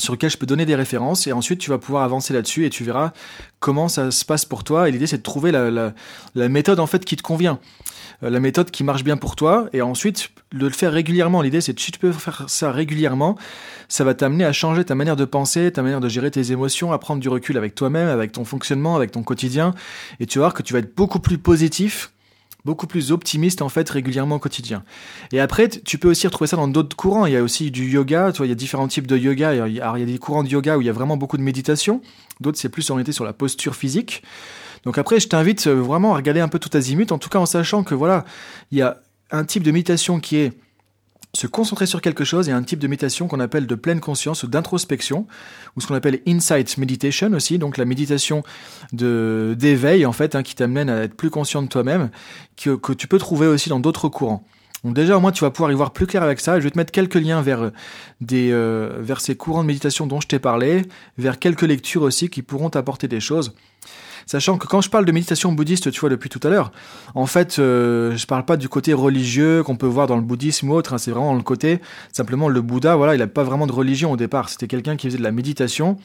sur 0.00 0.14
lequel 0.14 0.30
je 0.30 0.38
peux 0.38 0.46
donner 0.46 0.66
des 0.66 0.74
références 0.74 1.26
et 1.26 1.32
ensuite 1.32 1.60
tu 1.60 1.70
vas 1.70 1.78
pouvoir 1.78 2.02
avancer 2.02 2.32
là-dessus 2.32 2.64
et 2.64 2.70
tu 2.70 2.84
verras 2.84 3.12
comment 3.60 3.88
ça 3.88 4.10
se 4.10 4.24
passe 4.24 4.44
pour 4.44 4.64
toi. 4.64 4.88
Et 4.88 4.92
l'idée 4.92 5.06
c'est 5.06 5.18
de 5.18 5.22
trouver 5.22 5.52
la, 5.52 5.92
la, 6.34 6.48
méthode 6.48 6.80
en 6.80 6.86
fait 6.86 7.04
qui 7.04 7.16
te 7.16 7.22
convient. 7.22 7.58
Euh, 8.22 8.30
la 8.30 8.40
méthode 8.40 8.70
qui 8.70 8.82
marche 8.82 9.04
bien 9.04 9.16
pour 9.16 9.36
toi 9.36 9.68
et 9.72 9.82
ensuite 9.82 10.30
de 10.52 10.66
le 10.66 10.72
faire 10.72 10.92
régulièrement. 10.92 11.42
L'idée 11.42 11.60
c'est 11.60 11.78
si 11.78 11.92
tu 11.92 11.98
peux 11.98 12.12
faire 12.12 12.44
ça 12.48 12.72
régulièrement 12.72 13.36
ça 13.88 14.04
va 14.04 14.14
t'amener 14.14 14.44
à 14.44 14.52
changer 14.52 14.84
ta 14.84 14.94
manière 14.94 15.16
de 15.16 15.24
penser 15.24 15.70
ta 15.72 15.82
manière 15.82 16.00
de 16.00 16.08
gérer 16.08 16.30
tes 16.30 16.52
émotions 16.52 16.92
à 16.92 16.98
prendre 16.98 17.20
du 17.20 17.28
recul 17.28 17.56
avec 17.56 17.74
toi-même 17.74 18.08
avec 18.08 18.32
ton 18.32 18.44
fonctionnement 18.44 18.96
avec 18.96 19.12
ton 19.12 19.22
quotidien. 19.22 19.74
Et 20.18 20.26
tu 20.26 20.38
vas 20.38 20.46
voir 20.46 20.54
que 20.54 20.62
tu 20.62 20.72
vas 20.72 20.78
être 20.78 20.96
beaucoup 20.96 21.20
plus 21.20 21.38
positif 21.38 22.12
beaucoup 22.64 22.86
plus 22.86 23.12
optimiste 23.12 23.62
en 23.62 23.68
fait 23.68 23.88
régulièrement 23.88 24.36
au 24.36 24.38
quotidien. 24.38 24.82
Et 25.32 25.40
après, 25.40 25.68
tu 25.68 25.98
peux 25.98 26.08
aussi 26.10 26.26
retrouver 26.26 26.48
ça 26.48 26.56
dans 26.56 26.68
d'autres 26.68 26.96
courants. 26.96 27.26
Il 27.26 27.32
y 27.32 27.36
a 27.36 27.42
aussi 27.42 27.70
du 27.70 27.88
yoga, 27.90 28.32
tu 28.32 28.38
vois, 28.38 28.46
il 28.46 28.50
y 28.50 28.52
a 28.52 28.56
différents 28.56 28.88
types 28.88 29.06
de 29.06 29.16
yoga. 29.16 29.50
Alors, 29.50 29.66
il 29.66 30.00
y 30.00 30.02
a 30.02 30.06
des 30.06 30.18
courants 30.18 30.42
de 30.42 30.48
yoga 30.48 30.76
où 30.76 30.80
il 30.80 30.86
y 30.86 30.90
a 30.90 30.92
vraiment 30.92 31.16
beaucoup 31.16 31.36
de 31.36 31.42
méditation. 31.42 32.02
D'autres, 32.40 32.58
c'est 32.58 32.68
plus 32.68 32.88
orienté 32.90 33.12
sur 33.12 33.24
la 33.24 33.32
posture 33.32 33.74
physique. 33.74 34.22
Donc 34.84 34.98
après, 34.98 35.20
je 35.20 35.28
t'invite 35.28 35.66
euh, 35.66 35.74
vraiment 35.74 36.14
à 36.14 36.16
regarder 36.16 36.40
un 36.40 36.48
peu 36.48 36.58
tout 36.58 36.74
azimut, 36.74 37.12
en 37.12 37.18
tout 37.18 37.28
cas 37.28 37.38
en 37.38 37.46
sachant 37.46 37.84
que 37.84 37.94
voilà, 37.94 38.24
il 38.70 38.78
y 38.78 38.82
a 38.82 39.00
un 39.30 39.44
type 39.44 39.62
de 39.62 39.70
méditation 39.70 40.20
qui 40.20 40.36
est 40.36 40.52
se 41.32 41.46
concentrer 41.46 41.86
sur 41.86 42.02
quelque 42.02 42.24
chose 42.24 42.48
et 42.48 42.52
un 42.52 42.62
type 42.62 42.78
de 42.78 42.88
méditation 42.88 43.28
qu'on 43.28 43.40
appelle 43.40 43.66
de 43.66 43.74
pleine 43.74 44.00
conscience 44.00 44.42
ou 44.42 44.48
d'introspection 44.48 45.26
ou 45.76 45.80
ce 45.80 45.86
qu'on 45.86 45.94
appelle 45.94 46.20
insight 46.26 46.76
meditation 46.78 47.32
aussi 47.32 47.58
donc 47.58 47.76
la 47.76 47.84
méditation 47.84 48.42
de 48.92 49.54
d'éveil 49.58 50.06
en 50.06 50.12
fait 50.12 50.34
hein, 50.34 50.42
qui 50.42 50.54
t'amène 50.54 50.90
à 50.90 51.02
être 51.02 51.14
plus 51.14 51.30
conscient 51.30 51.62
de 51.62 51.68
toi-même 51.68 52.10
que 52.56 52.92
tu 52.92 53.06
peux 53.06 53.18
trouver 53.18 53.46
aussi 53.46 53.68
dans 53.68 53.80
d'autres 53.80 54.08
courants 54.08 54.44
donc 54.84 54.94
déjà 54.94 55.16
au 55.16 55.20
moins 55.20 55.32
tu 55.32 55.44
vas 55.44 55.50
pouvoir 55.50 55.70
y 55.70 55.74
voir 55.74 55.92
plus 55.92 56.06
clair 56.06 56.22
avec 56.22 56.40
ça. 56.40 56.58
Je 56.58 56.64
vais 56.64 56.70
te 56.70 56.78
mettre 56.78 56.92
quelques 56.92 57.14
liens 57.14 57.42
vers 57.42 57.62
euh, 57.62 57.70
des 58.20 58.50
euh, 58.52 58.98
vers 59.00 59.20
ces 59.20 59.36
courants 59.36 59.62
de 59.62 59.66
méditation 59.66 60.06
dont 60.06 60.20
je 60.20 60.26
t'ai 60.26 60.38
parlé 60.38 60.86
vers 61.18 61.38
quelques 61.38 61.62
lectures 61.62 62.02
aussi 62.02 62.30
qui 62.30 62.42
pourront 62.42 62.70
t'apporter 62.70 63.08
des 63.08 63.20
choses. 63.20 63.54
Sachant 64.26 64.58
que 64.58 64.66
quand 64.66 64.80
je 64.80 64.90
parle 64.90 65.06
de 65.06 65.12
méditation 65.12 65.50
bouddhiste, 65.52 65.90
tu 65.90 66.00
vois, 66.00 66.08
depuis 66.08 66.28
tout 66.28 66.38
à 66.44 66.50
l'heure, 66.50 66.70
en 67.16 67.26
fait, 67.26 67.58
euh, 67.58 68.16
je 68.16 68.26
parle 68.26 68.44
pas 68.44 68.56
du 68.56 68.68
côté 68.68 68.92
religieux 68.92 69.64
qu'on 69.64 69.76
peut 69.76 69.86
voir 69.86 70.06
dans 70.06 70.14
le 70.14 70.22
bouddhisme 70.22 70.70
ou 70.70 70.74
autre, 70.74 70.92
hein, 70.92 70.98
c'est 70.98 71.10
vraiment 71.10 71.34
le 71.34 71.42
côté, 71.42 71.80
simplement 72.12 72.48
le 72.48 72.60
Bouddha, 72.60 72.94
voilà, 72.94 73.16
il 73.16 73.22
a 73.22 73.26
pas 73.26 73.42
vraiment 73.42 73.66
de 73.66 73.72
religion 73.72 74.12
au 74.12 74.16
départ, 74.16 74.48
c'était 74.48 74.68
quelqu'un 74.68 74.96
qui 74.96 75.08
faisait 75.08 75.18
de 75.18 75.24
la 75.24 75.32
méditation, 75.32 75.96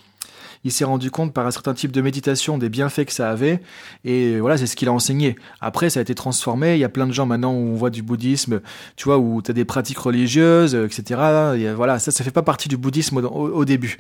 il 0.66 0.72
s'est 0.72 0.84
rendu 0.84 1.12
compte 1.12 1.34
par 1.34 1.48
un 1.48 1.52
certain 1.52 1.74
type 1.74 1.94
de 1.94 2.02
méditation 2.02 2.58
des 2.58 2.68
bienfaits 2.68 3.06
que 3.06 3.14
ça 3.14 3.30
avait, 3.30 3.62
et 4.04 4.40
voilà, 4.40 4.58
c'est 4.58 4.68
ce 4.68 4.76
qu'il 4.76 4.90
a 4.90 4.94
enseigné. 4.94 5.38
Après, 5.62 5.90
ça 5.90 6.00
a 6.00 6.02
été 6.02 6.16
transformé, 6.16 6.74
il 6.74 6.80
y 6.80 6.84
a 6.84 6.90
plein 6.90 7.08
de 7.08 7.14
gens 7.14 7.26
maintenant 7.26 7.54
où 7.54 7.70
on 7.70 7.76
voit 7.76 7.92
du 7.92 8.02
bouddhisme, 8.02 8.60
tu 8.98 9.06
vois, 9.06 9.18
où 9.18 9.42
tu 9.42 9.52
as 9.52 9.54
des 9.54 9.64
pratiques 9.64 10.00
religieuses, 10.00 10.76
etc. 10.76 11.22
Et 11.58 11.72
voilà, 11.72 12.00
ça, 12.00 12.12
ça 12.12 12.24
fait 12.24 12.32
pas 12.32 12.42
partie 12.42 12.68
du 12.68 12.76
bouddhisme 12.76 13.18
au 13.18 13.64
début. 13.64 13.98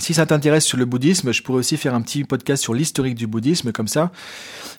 Si 0.00 0.14
ça 0.14 0.26
t'intéresse 0.26 0.64
sur 0.64 0.78
le 0.78 0.84
bouddhisme, 0.84 1.32
je 1.32 1.42
pourrais 1.42 1.58
aussi 1.58 1.76
faire 1.76 1.92
un 1.92 2.00
petit 2.02 2.22
podcast 2.22 2.62
sur 2.62 2.72
l'historique 2.72 3.16
du 3.16 3.26
bouddhisme, 3.26 3.72
comme 3.72 3.88
ça. 3.88 4.12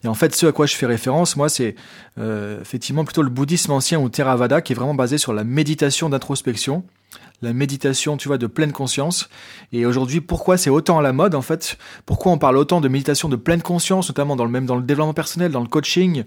Et 0.06 0.08
en 0.08 0.14
fait, 0.14 0.34
ce 0.34 0.46
à 0.46 0.54
quoi 0.54 0.66
je 0.66 0.76
fais 0.76 0.86
référence, 0.86 1.36
moi, 1.36 1.50
c'est 1.50 1.76
euh, 2.18 2.62
effectivement 2.62 3.04
plutôt 3.04 3.22
le 3.22 3.30
bouddhisme 3.30 3.74
ancien 3.74 4.00
ou 4.00 4.08
Theravada, 4.08 4.62
qui 4.62 4.72
est 4.72 4.76
vraiment 4.78 4.94
basé 4.94 5.18
sur 5.18 5.34
la 5.34 5.44
méditation 5.44 6.08
d'introspection, 6.08 6.86
la 7.42 7.52
méditation, 7.52 8.16
tu 8.16 8.30
vois, 8.30 8.38
de 8.38 8.48
pleine 8.48 8.72
conscience. 8.72 9.30
Et 9.74 9.86
aujourd'hui, 9.86 10.22
pourquoi 10.22 10.56
c'est 10.56 10.70
autant 10.70 11.00
à 11.00 11.02
la 11.02 11.12
mode, 11.12 11.36
en 11.36 11.42
fait? 11.42 11.78
Pourquoi 12.06 12.32
on 12.32 12.38
parle 12.38 12.56
autant 12.56 12.80
de 12.80 12.88
méditation 12.88 13.28
de 13.28 13.36
pleine 13.36 13.62
conscience, 13.62 14.08
notamment 14.08 14.38
dans 14.38 14.46
le 14.46 14.52
même 14.52 14.66
dans 14.66 14.78
le 14.78 14.84
développement 14.84 15.14
personnel, 15.14 15.52
dans 15.52 15.62
le 15.62 15.68
coaching? 15.68 16.24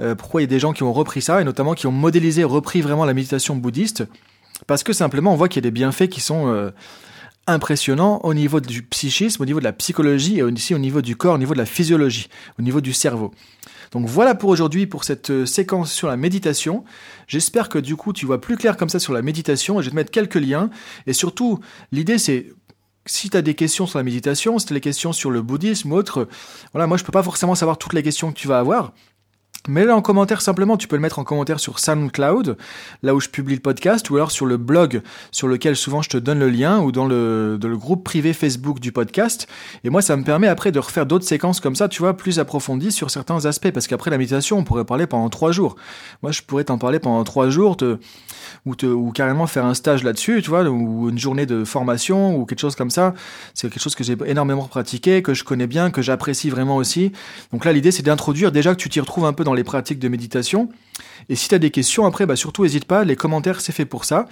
Euh, 0.00 0.14
Pourquoi 0.14 0.42
il 0.42 0.44
y 0.44 0.48
a 0.48 0.48
des 0.48 0.60
gens 0.60 0.74
qui 0.74 0.82
ont 0.82 0.92
repris 0.92 1.22
ça 1.22 1.40
et 1.40 1.44
notamment 1.44 1.72
qui 1.72 1.86
ont 1.86 1.92
modélisé, 1.92 2.44
repris 2.44 2.82
vraiment 2.82 3.06
la 3.06 3.14
méditation 3.14 3.56
bouddhiste? 3.56 4.04
Parce 4.66 4.82
que 4.82 4.92
simplement, 4.92 5.32
on 5.32 5.36
voit 5.36 5.48
qu'il 5.48 5.64
y 5.64 5.66
a 5.66 5.68
des 5.70 5.74
bienfaits 5.74 6.08
qui 6.08 6.20
sont 6.20 6.48
euh, 6.48 6.70
impressionnant 7.46 8.20
au 8.22 8.34
niveau 8.34 8.60
du 8.60 8.82
psychisme, 8.82 9.42
au 9.42 9.46
niveau 9.46 9.58
de 9.58 9.64
la 9.64 9.72
psychologie 9.72 10.38
et 10.38 10.42
aussi 10.42 10.74
au 10.74 10.78
niveau 10.78 11.02
du 11.02 11.16
corps, 11.16 11.34
au 11.34 11.38
niveau 11.38 11.54
de 11.54 11.58
la 11.58 11.66
physiologie, 11.66 12.28
au 12.58 12.62
niveau 12.62 12.80
du 12.80 12.92
cerveau. 12.92 13.32
Donc 13.92 14.06
voilà 14.08 14.34
pour 14.34 14.50
aujourd'hui 14.50 14.86
pour 14.86 15.04
cette 15.04 15.30
euh, 15.30 15.46
séquence 15.46 15.92
sur 15.92 16.08
la 16.08 16.16
méditation. 16.16 16.84
J'espère 17.28 17.68
que 17.68 17.78
du 17.78 17.96
coup 17.96 18.12
tu 18.12 18.26
vois 18.26 18.40
plus 18.40 18.56
clair 18.56 18.76
comme 18.76 18.88
ça 18.88 18.98
sur 18.98 19.12
la 19.12 19.22
méditation 19.22 19.78
et 19.78 19.82
je 19.82 19.86
vais 19.86 19.90
te 19.92 19.96
mettre 19.96 20.10
quelques 20.10 20.34
liens. 20.34 20.70
Et 21.06 21.12
surtout, 21.12 21.60
l'idée 21.92 22.18
c'est 22.18 22.52
si 23.06 23.30
tu 23.30 23.36
as 23.36 23.42
des 23.42 23.54
questions 23.54 23.86
sur 23.86 23.98
la 23.98 24.02
méditation, 24.02 24.58
si 24.58 24.66
tu 24.66 24.72
as 24.72 24.76
des 24.76 24.80
questions 24.80 25.12
sur 25.12 25.30
le 25.30 25.42
bouddhisme 25.42 25.92
ou 25.92 25.96
autre, 25.96 26.28
voilà, 26.72 26.86
moi 26.86 26.96
je 26.96 27.04
peux 27.04 27.12
pas 27.12 27.22
forcément 27.22 27.54
savoir 27.54 27.78
toutes 27.78 27.92
les 27.92 28.02
questions 28.02 28.32
que 28.32 28.36
tu 28.36 28.48
vas 28.48 28.58
avoir. 28.58 28.94
Mets-le 29.66 29.94
en 29.94 30.02
commentaire 30.02 30.42
simplement, 30.42 30.76
tu 30.76 30.88
peux 30.88 30.96
le 30.96 31.00
mettre 31.00 31.18
en 31.18 31.24
commentaire 31.24 31.58
sur 31.58 31.78
SoundCloud, 31.78 32.58
là 33.02 33.14
où 33.14 33.20
je 33.20 33.30
publie 33.30 33.54
le 33.54 33.62
podcast, 33.62 34.10
ou 34.10 34.16
alors 34.16 34.30
sur 34.30 34.44
le 34.44 34.58
blog 34.58 35.00
sur 35.30 35.48
lequel 35.48 35.74
souvent 35.74 36.02
je 36.02 36.10
te 36.10 36.18
donne 36.18 36.38
le 36.38 36.50
lien, 36.50 36.80
ou 36.80 36.92
dans 36.92 37.06
le, 37.06 37.56
dans 37.58 37.68
le 37.68 37.78
groupe 37.78 38.04
privé 38.04 38.34
Facebook 38.34 38.78
du 38.78 38.92
podcast. 38.92 39.48
Et 39.82 39.88
moi, 39.88 40.02
ça 40.02 40.18
me 40.18 40.22
permet 40.22 40.48
après 40.48 40.70
de 40.70 40.78
refaire 40.78 41.06
d'autres 41.06 41.24
séquences 41.24 41.60
comme 41.60 41.76
ça, 41.76 41.88
tu 41.88 42.02
vois, 42.02 42.14
plus 42.14 42.38
approfondies 42.38 42.92
sur 42.92 43.10
certains 43.10 43.46
aspects, 43.46 43.70
parce 43.70 43.86
qu'après 43.86 44.10
la 44.10 44.18
méditation, 44.18 44.58
on 44.58 44.64
pourrait 44.64 44.84
parler 44.84 45.06
pendant 45.06 45.30
trois 45.30 45.50
jours. 45.50 45.76
Moi, 46.22 46.30
je 46.30 46.42
pourrais 46.42 46.64
t'en 46.64 46.76
parler 46.76 46.98
pendant 46.98 47.24
trois 47.24 47.48
jours, 47.48 47.78
ou, 48.66 48.74
te, 48.74 48.84
ou 48.84 49.12
carrément 49.12 49.46
faire 49.46 49.64
un 49.64 49.72
stage 49.72 50.04
là-dessus, 50.04 50.42
tu 50.42 50.50
vois, 50.50 50.62
ou 50.64 51.08
une 51.08 51.18
journée 51.18 51.46
de 51.46 51.64
formation, 51.64 52.36
ou 52.36 52.44
quelque 52.44 52.60
chose 52.60 52.76
comme 52.76 52.90
ça. 52.90 53.14
C'est 53.54 53.70
quelque 53.70 53.82
chose 53.82 53.94
que 53.94 54.04
j'ai 54.04 54.16
énormément 54.26 54.64
pratiqué, 54.64 55.22
que 55.22 55.32
je 55.32 55.42
connais 55.42 55.66
bien, 55.66 55.90
que 55.90 56.02
j'apprécie 56.02 56.50
vraiment 56.50 56.76
aussi. 56.76 57.12
Donc 57.50 57.64
là, 57.64 57.72
l'idée, 57.72 57.92
c'est 57.92 58.02
d'introduire 58.02 58.52
déjà 58.52 58.74
que 58.74 58.78
tu 58.78 58.90
t'y 58.90 59.00
retrouves 59.00 59.24
un 59.24 59.32
peu 59.32 59.42
les 59.54 59.64
pratiques 59.64 59.98
de 59.98 60.08
méditation. 60.08 60.68
Et 61.28 61.36
si 61.36 61.48
tu 61.48 61.54
as 61.54 61.58
des 61.58 61.70
questions 61.70 62.04
après, 62.04 62.26
bah 62.26 62.36
surtout 62.36 62.62
n'hésite 62.62 62.84
pas, 62.84 63.04
les 63.04 63.16
commentaires 63.16 63.60
c'est 63.60 63.72
fait 63.72 63.86
pour 63.86 64.04
ça. 64.04 64.28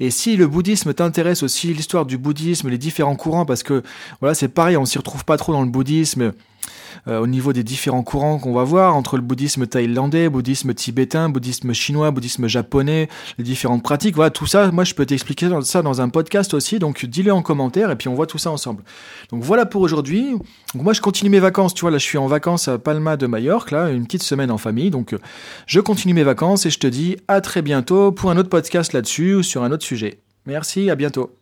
Et 0.00 0.10
si 0.10 0.36
le 0.36 0.46
bouddhisme 0.46 0.94
t'intéresse 0.94 1.42
aussi, 1.42 1.74
l'histoire 1.74 2.06
du 2.06 2.16
bouddhisme, 2.18 2.68
les 2.68 2.78
différents 2.78 3.16
courants, 3.16 3.44
parce 3.44 3.62
que 3.62 3.82
voilà 4.20 4.34
c'est 4.34 4.48
pareil, 4.48 4.76
on 4.76 4.84
s'y 4.84 4.98
retrouve 4.98 5.24
pas 5.24 5.36
trop 5.36 5.52
dans 5.52 5.62
le 5.62 5.70
bouddhisme. 5.70 6.32
Euh, 7.06 7.20
au 7.20 7.26
niveau 7.26 7.52
des 7.52 7.62
différents 7.62 8.02
courants 8.02 8.38
qu'on 8.38 8.52
va 8.52 8.64
voir 8.64 8.96
entre 8.96 9.16
le 9.16 9.22
bouddhisme 9.22 9.66
thaïlandais, 9.66 10.28
bouddhisme 10.28 10.74
tibétain, 10.74 11.28
bouddhisme 11.28 11.72
chinois, 11.72 12.10
bouddhisme 12.10 12.46
japonais, 12.46 13.08
les 13.38 13.44
différentes 13.44 13.82
pratiques. 13.82 14.14
Voilà, 14.14 14.30
tout 14.30 14.46
ça, 14.46 14.70
moi 14.70 14.84
je 14.84 14.94
peux 14.94 15.06
t'expliquer 15.06 15.48
ça 15.62 15.82
dans 15.82 16.00
un 16.00 16.08
podcast 16.08 16.54
aussi, 16.54 16.78
donc 16.78 17.04
dis-le 17.04 17.32
en 17.32 17.42
commentaire 17.42 17.90
et 17.90 17.96
puis 17.96 18.08
on 18.08 18.14
voit 18.14 18.26
tout 18.26 18.38
ça 18.38 18.50
ensemble. 18.50 18.82
Donc 19.30 19.42
voilà 19.42 19.66
pour 19.66 19.82
aujourd'hui. 19.82 20.34
Moi 20.74 20.92
je 20.92 21.00
continue 21.00 21.30
mes 21.30 21.40
vacances, 21.40 21.74
tu 21.74 21.82
vois, 21.82 21.90
là 21.90 21.98
je 21.98 22.04
suis 22.04 22.18
en 22.18 22.26
vacances 22.26 22.68
à 22.68 22.78
Palma 22.78 23.16
de 23.16 23.26
Majorque, 23.26 23.70
là, 23.70 23.90
une 23.90 24.04
petite 24.04 24.22
semaine 24.22 24.50
en 24.50 24.58
famille, 24.58 24.90
donc 24.90 25.12
euh, 25.12 25.18
je 25.66 25.80
continue 25.80 26.14
mes 26.14 26.24
vacances 26.24 26.66
et 26.66 26.70
je 26.70 26.78
te 26.78 26.86
dis 26.86 27.16
à 27.28 27.40
très 27.40 27.62
bientôt 27.62 28.12
pour 28.12 28.30
un 28.30 28.36
autre 28.36 28.50
podcast 28.50 28.92
là-dessus 28.92 29.34
ou 29.34 29.42
sur 29.42 29.62
un 29.62 29.72
autre 29.72 29.84
sujet. 29.84 30.20
Merci, 30.46 30.90
à 30.90 30.94
bientôt. 30.94 31.37